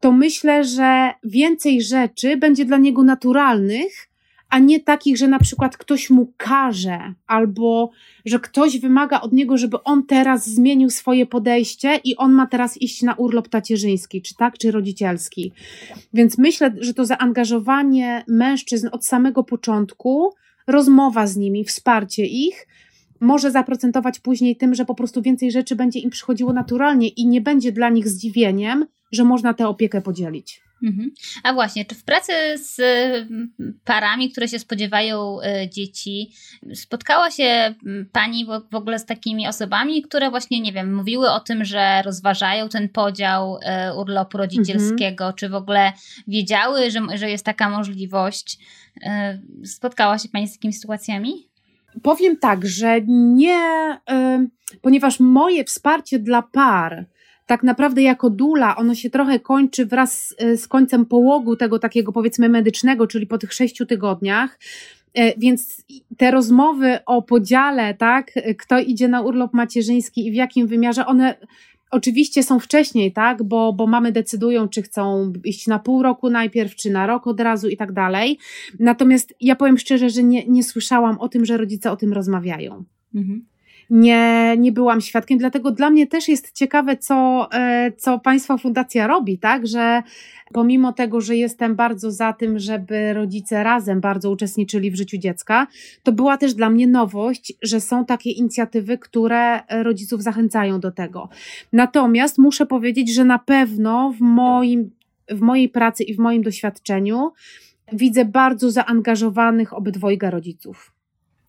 to 0.00 0.12
myślę, 0.12 0.64
że 0.64 1.10
więcej 1.24 1.82
rzeczy 1.82 2.36
będzie 2.36 2.64
dla 2.64 2.78
niego 2.78 3.02
naturalnych, 3.02 4.10
a 4.50 4.58
nie 4.58 4.80
takich, 4.80 5.16
że 5.16 5.28
na 5.28 5.38
przykład 5.38 5.76
ktoś 5.76 6.10
mu 6.10 6.32
każe, 6.36 7.14
albo 7.26 7.90
że 8.24 8.40
ktoś 8.40 8.78
wymaga 8.78 9.20
od 9.20 9.32
niego, 9.32 9.58
żeby 9.58 9.82
on 9.82 10.06
teraz 10.06 10.46
zmienił 10.46 10.90
swoje 10.90 11.26
podejście 11.26 12.00
i 12.04 12.16
on 12.16 12.32
ma 12.32 12.46
teraz 12.46 12.82
iść 12.82 13.02
na 13.02 13.14
urlop 13.14 13.48
tacierzyński, 13.48 14.22
czy 14.22 14.34
tak, 14.34 14.58
czy 14.58 14.70
rodzicielski. 14.70 15.52
Więc 16.14 16.38
myślę, 16.38 16.74
że 16.80 16.94
to 16.94 17.04
zaangażowanie 17.04 18.24
mężczyzn 18.28 18.88
od 18.92 19.06
samego 19.06 19.44
początku 19.44 20.34
rozmowa 20.66 21.26
z 21.26 21.36
nimi, 21.36 21.64
wsparcie 21.64 22.26
ich 22.26 22.66
może 23.20 23.50
zaprocentować 23.50 24.18
później 24.18 24.56
tym, 24.56 24.74
że 24.74 24.84
po 24.84 24.94
prostu 24.94 25.22
więcej 25.22 25.50
rzeczy 25.50 25.76
będzie 25.76 26.00
im 26.00 26.10
przychodziło 26.10 26.52
naturalnie 26.52 27.08
i 27.08 27.26
nie 27.26 27.40
będzie 27.40 27.72
dla 27.72 27.88
nich 27.88 28.08
zdziwieniem, 28.08 28.86
że 29.12 29.24
można 29.24 29.54
tę 29.54 29.68
opiekę 29.68 30.00
podzielić. 30.00 30.62
Mhm. 30.82 31.10
A 31.42 31.52
właśnie, 31.52 31.84
czy 31.84 31.94
w 31.94 32.04
pracy 32.04 32.32
z 32.56 32.80
parami, 33.84 34.30
które 34.30 34.48
się 34.48 34.58
spodziewają 34.58 35.40
e, 35.40 35.68
dzieci, 35.68 36.30
spotkała 36.74 37.30
się 37.30 37.74
Pani 38.12 38.46
w 38.70 38.74
ogóle 38.74 38.98
z 38.98 39.06
takimi 39.06 39.48
osobami, 39.48 40.02
które 40.02 40.30
właśnie, 40.30 40.60
nie 40.60 40.72
wiem, 40.72 40.94
mówiły 40.94 41.30
o 41.30 41.40
tym, 41.40 41.64
że 41.64 42.02
rozważają 42.02 42.68
ten 42.68 42.88
podział 42.88 43.58
e, 43.62 43.94
urlopu 43.94 44.38
rodzicielskiego, 44.38 45.24
mhm. 45.24 45.34
czy 45.34 45.48
w 45.48 45.54
ogóle 45.54 45.92
wiedziały, 46.28 46.90
że, 46.90 47.00
że 47.14 47.30
jest 47.30 47.44
taka 47.44 47.70
możliwość? 47.70 48.58
E, 49.02 49.38
spotkała 49.64 50.18
się 50.18 50.28
Pani 50.28 50.48
z 50.48 50.52
takimi 50.52 50.72
sytuacjami? 50.72 51.50
Powiem 52.02 52.36
tak, 52.36 52.66
że 52.66 53.00
nie, 53.06 53.98
ponieważ 54.82 55.20
moje 55.20 55.64
wsparcie 55.64 56.18
dla 56.18 56.42
par, 56.42 57.06
tak 57.50 57.62
naprawdę 57.62 58.02
jako 58.02 58.30
dula 58.30 58.76
ono 58.76 58.94
się 58.94 59.10
trochę 59.10 59.40
kończy 59.40 59.86
wraz 59.86 60.34
e, 60.38 60.56
z 60.56 60.68
końcem 60.68 61.06
połogu 61.06 61.56
tego 61.56 61.78
takiego 61.78 62.12
powiedzmy 62.12 62.48
medycznego, 62.48 63.06
czyli 63.06 63.26
po 63.26 63.38
tych 63.38 63.52
sześciu 63.52 63.86
tygodniach. 63.86 64.58
E, 65.14 65.38
więc 65.38 65.84
te 66.16 66.30
rozmowy 66.30 66.98
o 67.06 67.22
podziale, 67.22 67.94
tak, 67.94 68.32
kto 68.58 68.78
idzie 68.78 69.08
na 69.08 69.20
urlop 69.20 69.54
macierzyński 69.54 70.26
i 70.26 70.30
w 70.30 70.34
jakim 70.34 70.66
wymiarze, 70.66 71.06
one 71.06 71.34
oczywiście 71.90 72.42
są 72.42 72.60
wcześniej, 72.60 73.12
tak, 73.12 73.42
bo, 73.42 73.72
bo 73.72 73.86
mamy 73.86 74.12
decydują, 74.12 74.68
czy 74.68 74.82
chcą 74.82 75.32
iść 75.44 75.66
na 75.66 75.78
pół 75.78 76.02
roku 76.02 76.30
najpierw, 76.30 76.74
czy 76.74 76.90
na 76.90 77.06
rok 77.06 77.26
od 77.26 77.40
razu 77.40 77.68
i 77.68 77.76
tak 77.76 77.92
dalej. 77.92 78.38
Natomiast 78.78 79.34
ja 79.40 79.56
powiem 79.56 79.78
szczerze, 79.78 80.10
że 80.10 80.22
nie, 80.22 80.46
nie 80.46 80.64
słyszałam 80.64 81.18
o 81.18 81.28
tym, 81.28 81.44
że 81.44 81.56
rodzice 81.56 81.90
o 81.90 81.96
tym 81.96 82.12
rozmawiają. 82.12 82.84
Mhm 83.14 83.50
nie, 83.90 84.54
nie 84.58 84.72
byłam 84.72 85.00
świadkiem, 85.00 85.38
dlatego 85.38 85.70
dla 85.70 85.90
mnie 85.90 86.06
też 86.06 86.28
jest 86.28 86.52
ciekawe, 86.52 86.96
co, 86.96 87.48
e, 87.52 87.92
co 87.96 88.18
Państwa 88.18 88.58
Fundacja 88.58 89.06
robi, 89.06 89.38
tak, 89.38 89.66
że 89.66 90.02
pomimo 90.52 90.92
tego, 90.92 91.20
że 91.20 91.36
jestem 91.36 91.76
bardzo 91.76 92.10
za 92.10 92.32
tym, 92.32 92.58
żeby 92.58 93.12
rodzice 93.12 93.62
razem 93.62 94.00
bardzo 94.00 94.30
uczestniczyli 94.30 94.90
w 94.90 94.96
życiu 94.96 95.18
dziecka, 95.18 95.66
to 96.02 96.12
była 96.12 96.36
też 96.36 96.54
dla 96.54 96.70
mnie 96.70 96.86
nowość, 96.86 97.52
że 97.62 97.80
są 97.80 98.04
takie 98.04 98.30
inicjatywy, 98.30 98.98
które 98.98 99.60
rodziców 99.82 100.22
zachęcają 100.22 100.80
do 100.80 100.90
tego. 100.90 101.28
Natomiast 101.72 102.38
muszę 102.38 102.66
powiedzieć, 102.66 103.14
że 103.14 103.24
na 103.24 103.38
pewno 103.38 104.14
w 104.18 104.20
moim, 104.20 104.90
w 105.28 105.40
mojej 105.40 105.68
pracy 105.68 106.04
i 106.04 106.14
w 106.14 106.18
moim 106.18 106.42
doświadczeniu 106.42 107.32
widzę 107.92 108.24
bardzo 108.24 108.70
zaangażowanych 108.70 109.72
obydwojga 109.76 110.30
rodziców. 110.30 110.99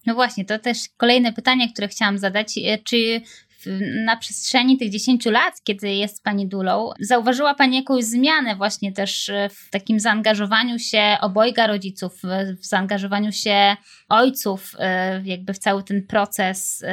No 0.05 0.13
właśnie, 0.13 0.45
to 0.45 0.59
też 0.59 0.77
kolejne 0.97 1.33
pytanie, 1.33 1.71
które 1.71 1.87
chciałam 1.87 2.17
zadać. 2.17 2.57
E, 2.57 2.77
czy 2.77 3.21
na 4.05 4.17
przestrzeni 4.17 4.77
tych 4.77 4.89
10 4.89 5.25
lat, 5.25 5.53
kiedy 5.63 5.89
jest 5.89 6.23
Pani 6.23 6.47
Dulą, 6.47 6.89
zauważyła 6.99 7.55
Pani 7.55 7.77
jakąś 7.77 8.03
zmianę 8.03 8.55
właśnie 8.55 8.91
też 8.91 9.29
e, 9.29 9.49
w 9.49 9.69
takim 9.69 9.99
zaangażowaniu 9.99 10.79
się 10.79 11.17
obojga 11.21 11.67
rodziców, 11.67 12.21
w 12.61 12.65
zaangażowaniu 12.65 13.31
się 13.31 13.75
ojców 14.09 14.71
e, 14.79 15.21
jakby 15.25 15.53
w 15.53 15.59
cały 15.59 15.83
ten 15.83 16.07
proces, 16.07 16.83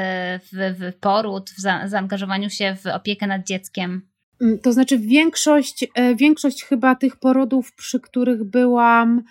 w, 0.53 0.75
w 0.79 0.99
poród, 1.01 1.51
w 1.51 1.61
zaangażowaniu 1.91 2.51
się 2.51 2.77
w 2.83 2.87
opiekę 2.87 3.27
nad 3.27 3.47
dzieckiem? 3.47 4.09
Mm, 4.41 4.59
to 4.59 4.73
znaczy 4.73 4.99
większość, 4.99 5.87
większość 6.17 6.65
chyba 6.65 6.95
tych 6.95 7.17
porodów, 7.17 7.73
przy 7.75 8.01
których 8.01 8.45
byłam, 8.45 9.23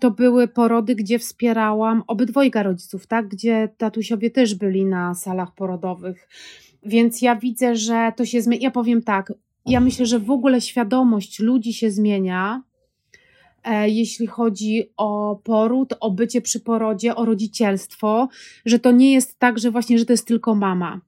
to 0.00 0.10
były 0.10 0.48
porody, 0.48 0.94
gdzie 0.94 1.18
wspierałam 1.18 2.02
obydwojga 2.06 2.62
rodziców, 2.62 3.06
tak? 3.06 3.28
Gdzie 3.28 3.68
tatusiowie 3.76 4.30
też 4.30 4.54
byli 4.54 4.84
na 4.84 5.14
salach 5.14 5.54
porodowych. 5.54 6.28
Więc 6.82 7.22
ja 7.22 7.36
widzę, 7.36 7.76
że 7.76 8.12
to 8.16 8.24
się 8.24 8.42
zmienia. 8.42 8.62
Ja 8.62 8.70
powiem 8.70 9.02
tak, 9.02 9.32
ja 9.66 9.80
myślę, 9.80 10.06
że 10.06 10.18
w 10.18 10.30
ogóle 10.30 10.60
świadomość 10.60 11.40
ludzi 11.40 11.72
się 11.72 11.90
zmienia, 11.90 12.62
e, 13.64 13.88
jeśli 13.88 14.26
chodzi 14.26 14.90
o 14.96 15.40
poród, 15.44 15.94
o 16.00 16.10
bycie 16.10 16.40
przy 16.40 16.60
porodzie, 16.60 17.16
o 17.16 17.24
rodzicielstwo, 17.24 18.28
że 18.64 18.78
to 18.78 18.90
nie 18.90 19.12
jest 19.12 19.38
tak, 19.38 19.58
że 19.58 19.70
właśnie, 19.70 19.98
że 19.98 20.06
to 20.06 20.12
jest 20.12 20.26
tylko 20.26 20.54
mama, 20.54 21.00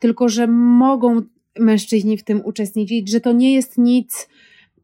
tylko 0.00 0.28
że 0.28 0.46
mogą 0.46 1.22
mężczyźni 1.58 2.18
w 2.18 2.24
tym 2.24 2.42
uczestniczyć, 2.44 3.10
że 3.10 3.20
to 3.20 3.32
nie 3.32 3.54
jest 3.54 3.78
nic 3.78 4.28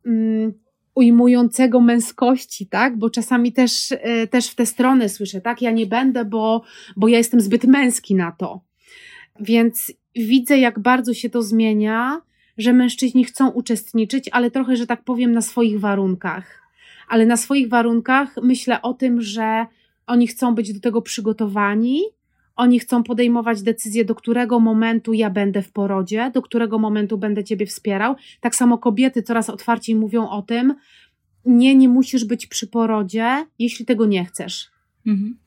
um, 0.07 0.53
ujmującego 0.99 1.81
męskości, 1.81 2.67
tak? 2.67 2.99
Bo 2.99 3.11
czasami 3.11 3.53
też, 3.53 3.93
y, 3.93 4.29
też 4.31 4.49
w 4.49 4.55
tę 4.55 4.67
stronę 4.67 5.09
słyszę, 5.09 5.41
tak? 5.41 5.63
Ja 5.63 5.71
nie 5.71 5.87
będę, 5.87 6.25
bo, 6.25 6.63
bo 6.97 7.09
ja 7.09 7.19
jestem 7.19 7.41
zbyt 7.41 7.65
męski 7.65 8.15
na 8.15 8.33
to. 8.33 8.61
Więc 9.41 9.93
widzę, 10.17 10.59
jak 10.59 10.79
bardzo 10.79 11.15
się 11.15 11.31
to 11.31 11.43
zmienia, 11.43 12.21
że 12.59 12.73
mężczyźni 12.73 13.25
chcą 13.25 13.49
uczestniczyć, 13.49 14.29
ale 14.33 14.51
trochę, 14.51 14.77
że 14.77 14.87
tak 14.87 15.05
powiem, 15.05 15.33
na 15.33 15.43
swoich 15.43 15.81
warunkach. 15.81 16.63
Ale 17.09 17.27
na 17.27 17.37
swoich 17.37 17.69
warunkach 17.69 18.37
myślę 18.43 18.83
o 18.83 18.95
tym, 18.95 19.23
że 19.23 19.67
oni 20.07 20.27
chcą 20.27 20.55
być 20.55 20.73
do 20.73 20.81
tego 20.81 21.03
przygotowani, 21.03 22.03
oni 22.59 22.79
chcą 22.79 23.03
podejmować 23.03 23.63
decyzję, 23.63 24.05
do 24.05 24.15
którego 24.15 24.61
momentu 24.61 25.13
ja 25.13 25.31
będę 25.31 25.63
w 25.63 25.73
porodzie, 25.73 26.31
do 26.35 26.43
którego 26.43 26.79
momentu 26.79 27.19
będę 27.19 27.45
Ciebie 27.45 27.67
wspierał. 27.67 28.15
Tak 28.41 28.57
samo 28.57 28.79
kobiety 28.79 29.23
coraz 29.23 29.51
otwarciej 29.51 29.95
mówią 29.95 30.29
o 30.29 30.43
tym, 30.43 30.75
nie, 31.45 31.75
nie 31.75 31.89
musisz 31.89 32.25
być 32.25 32.47
przy 32.47 32.67
porodzie, 32.67 33.47
jeśli 33.59 33.85
tego 33.85 34.07
nie 34.07 34.25
chcesz. 34.25 34.71
Mhm. 35.07 35.39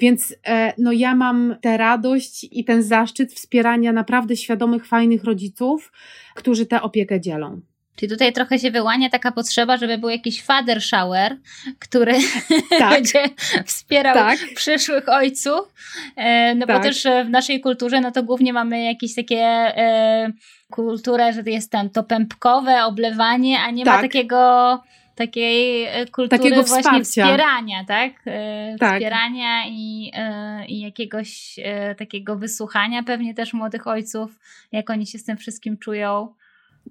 Więc 0.00 0.36
e, 0.46 0.74
no 0.78 0.92
ja 0.92 1.14
mam 1.14 1.56
tę 1.60 1.76
radość 1.76 2.48
i 2.50 2.64
ten 2.64 2.82
zaszczyt 2.82 3.32
wspierania 3.32 3.92
naprawdę 3.92 4.36
świadomych, 4.36 4.86
fajnych 4.86 5.24
rodziców, 5.24 5.92
którzy 6.34 6.66
tę 6.66 6.82
opiekę 6.82 7.20
dzielą. 7.20 7.60
Czyli 7.96 8.12
tutaj 8.12 8.32
trochę 8.32 8.58
się 8.58 8.70
wyłania 8.70 9.10
taka 9.10 9.32
potrzeba, 9.32 9.76
żeby 9.76 9.98
był 9.98 10.08
jakiś 10.08 10.42
father 10.42 10.82
shower, 10.82 11.36
który 11.78 12.14
tak. 12.78 12.90
będzie 12.90 13.24
wspierał 13.66 14.14
tak. 14.14 14.38
przyszłych 14.54 15.08
ojców. 15.08 15.74
E, 16.16 16.54
no 16.54 16.66
tak. 16.66 16.76
bo 16.76 16.82
też 16.82 17.06
w 17.26 17.30
naszej 17.30 17.60
kulturze, 17.60 18.00
no 18.00 18.12
to 18.12 18.22
głównie 18.22 18.52
mamy 18.52 18.84
jakieś 18.84 19.14
takie 19.14 19.38
e, 19.38 20.32
kulturę, 20.70 21.32
że 21.32 21.42
jest 21.46 21.70
tam 21.70 21.90
to 21.90 22.02
pępkowe 22.02 22.84
oblewanie, 22.84 23.60
a 23.60 23.70
nie 23.70 23.84
ma 23.84 23.92
tak. 23.92 24.02
takiego 24.02 24.80
takiej 25.14 25.84
e, 25.84 26.06
kultury 26.06 26.28
Takiego 26.28 26.62
właśnie 26.62 26.82
wsparcia. 26.82 27.04
wspierania, 27.04 27.84
tak? 27.84 28.12
E, 28.26 28.76
tak? 28.80 28.94
Wspierania 28.94 29.66
i, 29.68 30.12
e, 30.14 30.66
i 30.66 30.80
jakiegoś 30.80 31.56
takiego 31.98 32.36
wysłuchania 32.36 33.02
pewnie 33.02 33.34
też 33.34 33.52
młodych 33.52 33.86
ojców, 33.86 34.38
jak 34.72 34.90
oni 34.90 35.06
się 35.06 35.18
z 35.18 35.24
tym 35.24 35.36
wszystkim 35.36 35.78
czują. 35.78 36.34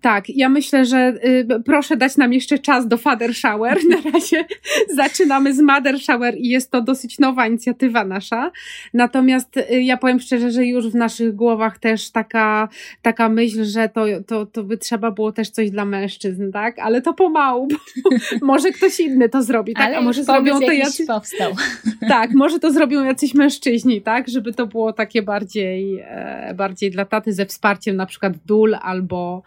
Tak, 0.01 0.30
ja 0.30 0.49
myślę, 0.49 0.86
że 0.86 1.13
y, 1.25 1.47
proszę 1.65 1.97
dać 1.97 2.17
nam 2.17 2.34
jeszcze 2.34 2.60
czas 2.60 2.88
do 2.88 2.97
Father 2.97 3.36
Shower. 3.36 3.77
Na 3.89 4.12
razie 4.12 4.45
zaczynamy 4.95 5.54
z 5.54 5.60
Mother 5.60 5.99
Shower 5.99 6.38
i 6.38 6.49
jest 6.49 6.71
to 6.71 6.82
dosyć 6.82 7.19
nowa 7.19 7.47
inicjatywa 7.47 8.06
nasza. 8.06 8.51
Natomiast 8.93 9.58
y, 9.58 9.82
ja 9.82 9.97
powiem 9.97 10.19
szczerze, 10.19 10.51
że 10.51 10.65
już 10.65 10.88
w 10.88 10.95
naszych 10.95 11.36
głowach 11.36 11.80
też 11.80 12.12
taka, 12.12 12.69
taka 13.01 13.30
myśl, 13.30 13.63
że 13.63 13.89
to, 13.89 14.06
to, 14.27 14.45
to 14.45 14.63
by 14.63 14.77
trzeba 14.77 15.12
było 15.12 15.32
też 15.32 15.49
coś 15.49 15.71
dla 15.71 15.86
mężczyzn, 15.86 16.51
tak? 16.51 16.80
Ale 16.80 17.01
to 17.01 17.13
pomału, 17.13 17.67
bo 17.67 17.77
może 18.45 18.71
ktoś 18.71 18.99
inny 18.99 19.30
to 19.30 19.43
zrobi, 19.43 19.73
tak? 19.73 19.86
Ale 19.86 19.97
A 19.97 20.01
może 20.01 20.23
zrobią 20.23 20.60
to 20.60 20.71
jacyś. 20.71 21.08
Powstał. 21.08 21.51
Tak, 22.08 22.32
może 22.34 22.60
to 22.60 22.71
zrobią 22.71 23.04
jacyś 23.04 23.34
mężczyźni, 23.34 24.01
tak? 24.01 24.27
Żeby 24.30 24.54
to 24.54 24.67
było 24.67 24.93
takie 24.93 25.21
bardziej, 25.21 25.99
e, 25.99 26.54
bardziej 26.56 26.91
dla 26.91 27.06
taty 27.06 27.34
ze 27.34 27.45
wsparciem 27.45 27.95
na 27.95 28.06
przykład 28.06 28.34
dul 28.45 28.75
albo 28.82 29.43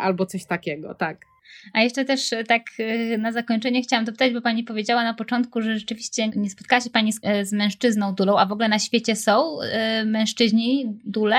albo 0.00 0.26
coś 0.26 0.44
takiego, 0.44 0.94
tak. 0.94 1.26
A 1.72 1.82
jeszcze 1.82 2.04
też 2.04 2.32
e, 2.32 2.44
tak 2.44 2.62
e, 2.78 3.18
na 3.18 3.32
zakończenie 3.32 3.82
chciałam 3.82 4.04
dopytać, 4.04 4.32
bo 4.32 4.40
Pani 4.40 4.64
powiedziała 4.64 5.04
na 5.04 5.14
początku, 5.14 5.62
że 5.62 5.78
rzeczywiście 5.78 6.28
nie 6.28 6.50
spotkała 6.50 6.80
się 6.80 6.90
Pani 6.90 7.12
z, 7.12 7.20
z 7.42 7.52
mężczyzną 7.52 8.14
dulą, 8.14 8.38
a 8.38 8.46
w 8.46 8.52
ogóle 8.52 8.68
na 8.68 8.78
świecie 8.78 9.16
są 9.16 9.58
mężczyźni 10.04 10.98
dule? 11.04 11.36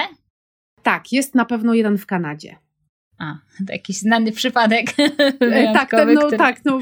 Tak, 0.83 1.11
jest 1.11 1.35
na 1.35 1.45
pewno 1.45 1.73
jeden 1.73 1.97
w 1.97 2.05
Kanadzie. 2.05 2.55
A, 3.19 3.37
to 3.67 3.73
jakiś 3.73 3.97
znany 3.97 4.31
przypadek. 4.31 4.85
tak, 5.73 5.91
ten, 5.91 6.13
no, 6.13 6.21
który... 6.21 6.37
tak, 6.37 6.65
no, 6.65 6.79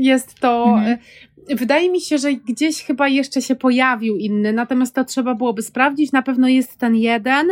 jest 0.00 0.40
to. 0.40 0.64
Mhm. 0.64 0.98
Wydaje 1.54 1.90
mi 1.90 2.00
się, 2.00 2.18
że 2.18 2.32
gdzieś 2.32 2.84
chyba 2.84 3.08
jeszcze 3.08 3.42
się 3.42 3.54
pojawił 3.54 4.16
inny, 4.16 4.52
natomiast 4.52 4.94
to 4.94 5.04
trzeba 5.04 5.34
byłoby 5.34 5.62
sprawdzić. 5.62 6.12
Na 6.12 6.22
pewno 6.22 6.48
jest 6.48 6.76
ten 6.76 6.96
jeden. 6.96 7.46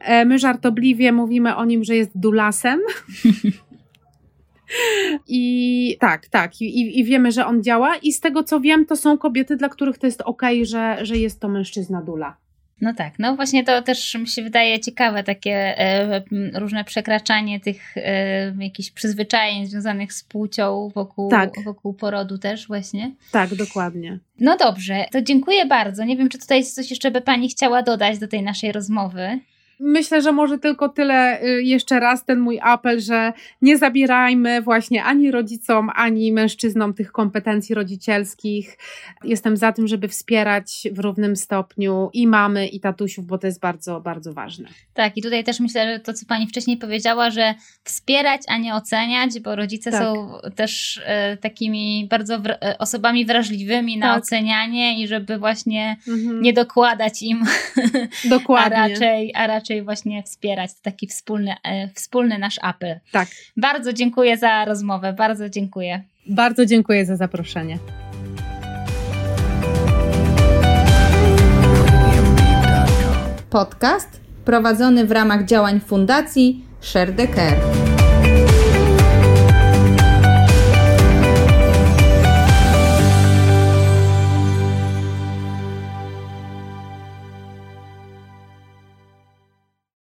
E, 0.00 0.24
my 0.24 0.38
żartobliwie 0.38 1.12
mówimy 1.12 1.56
o 1.56 1.64
nim, 1.64 1.84
że 1.84 1.96
jest 1.96 2.10
dulasem. 2.14 2.80
I 5.28 5.96
tak, 6.00 6.28
tak. 6.28 6.60
I, 6.60 6.98
I 6.98 7.04
wiemy, 7.04 7.32
że 7.32 7.46
on 7.46 7.62
działa. 7.62 7.96
I 7.96 8.12
z 8.12 8.20
tego 8.20 8.42
co 8.44 8.60
wiem, 8.60 8.86
to 8.86 8.96
są 8.96 9.18
kobiety, 9.18 9.56
dla 9.56 9.68
których 9.68 9.98
to 9.98 10.06
jest 10.06 10.22
ok, 10.22 10.42
że, 10.62 10.98
że 11.02 11.16
jest 11.16 11.40
to 11.40 11.48
mężczyzna 11.48 12.02
dula. 12.02 12.36
No 12.80 12.94
tak, 12.94 13.18
no 13.18 13.36
właśnie 13.36 13.64
to 13.64 13.82
też 13.82 14.14
mi 14.14 14.28
się 14.28 14.42
wydaje 14.42 14.80
ciekawe, 14.80 15.24
takie 15.24 15.78
e, 15.78 16.22
różne 16.54 16.84
przekraczanie 16.84 17.60
tych 17.60 17.96
e, 17.96 18.54
jakichś 18.58 18.90
przyzwyczajeń 18.90 19.66
związanych 19.66 20.12
z 20.12 20.24
płcią 20.24 20.90
wokół, 20.94 21.30
tak. 21.30 21.50
wokół 21.64 21.94
porodu 21.94 22.38
też 22.38 22.66
właśnie. 22.66 23.12
Tak, 23.32 23.54
dokładnie. 23.54 24.18
No 24.40 24.56
dobrze, 24.56 25.04
to 25.12 25.22
dziękuję 25.22 25.66
bardzo. 25.66 26.04
Nie 26.04 26.16
wiem, 26.16 26.28
czy 26.28 26.38
tutaj 26.38 26.64
coś 26.64 26.90
jeszcze 26.90 27.10
by 27.10 27.20
Pani 27.20 27.48
chciała 27.48 27.82
dodać 27.82 28.18
do 28.18 28.28
tej 28.28 28.42
naszej 28.42 28.72
rozmowy. 28.72 29.40
Myślę, 29.82 30.22
że 30.22 30.32
może 30.32 30.58
tylko 30.58 30.88
tyle 30.88 31.42
y, 31.42 31.62
jeszcze 31.62 32.00
raz 32.00 32.24
ten 32.24 32.40
mój 32.40 32.58
apel, 32.62 33.00
że 33.00 33.32
nie 33.62 33.78
zabierajmy 33.78 34.62
właśnie 34.62 35.04
ani 35.04 35.30
rodzicom, 35.30 35.90
ani 35.94 36.32
mężczyznom 36.32 36.94
tych 36.94 37.12
kompetencji 37.12 37.74
rodzicielskich. 37.74 38.78
Jestem 39.24 39.56
za 39.56 39.72
tym, 39.72 39.88
żeby 39.88 40.08
wspierać 40.08 40.88
w 40.92 40.98
równym 40.98 41.36
stopniu 41.36 42.10
i 42.12 42.26
mamy, 42.26 42.68
i 42.68 42.80
tatusiów, 42.80 43.26
bo 43.26 43.38
to 43.38 43.46
jest 43.46 43.60
bardzo, 43.60 44.00
bardzo 44.00 44.32
ważne. 44.32 44.68
Tak, 44.94 45.16
i 45.16 45.22
tutaj 45.22 45.44
też 45.44 45.60
myślę, 45.60 45.92
że 45.92 46.00
to, 46.00 46.12
co 46.12 46.26
Pani 46.26 46.46
wcześniej 46.46 46.76
powiedziała, 46.76 47.30
że 47.30 47.54
wspierać, 47.84 48.42
a 48.48 48.58
nie 48.58 48.74
oceniać, 48.74 49.40
bo 49.40 49.56
rodzice 49.56 49.90
tak. 49.90 50.02
są 50.02 50.32
też 50.56 51.00
e, 51.04 51.36
takimi 51.36 52.06
bardzo 52.10 52.40
wra 52.40 52.54
e, 52.54 52.78
osobami 52.78 53.26
wrażliwymi 53.26 53.98
na 53.98 54.14
tak. 54.14 54.22
ocenianie 54.22 55.02
i 55.02 55.08
żeby 55.08 55.38
właśnie 55.38 55.96
mhm. 56.08 56.42
nie 56.42 56.52
dokładać 56.52 57.22
im, 57.22 57.44
Dokładnie. 58.24 58.78
a 58.78 58.88
raczej, 58.88 59.32
a 59.34 59.46
raczej 59.46 59.69
raczej 59.70 59.84
właśnie 59.84 60.22
wspierać. 60.22 60.74
To 60.74 60.80
taki 60.82 61.06
wspólny, 61.06 61.54
e, 61.64 61.88
wspólny 61.94 62.38
nasz 62.38 62.56
apel. 62.62 63.00
Tak. 63.12 63.28
Bardzo 63.56 63.92
dziękuję 63.92 64.36
za 64.36 64.64
rozmowę, 64.64 65.12
bardzo 65.12 65.48
dziękuję. 65.48 66.02
Bardzo 66.26 66.66
dziękuję 66.66 67.06
za 67.06 67.16
zaproszenie. 67.16 67.78
Podcast 73.50 74.20
prowadzony 74.44 75.06
w 75.06 75.10
ramach 75.12 75.44
działań 75.44 75.80
Fundacji 75.80 76.64
Share 76.80 77.16
the 77.16 77.28
Care. 77.28 77.79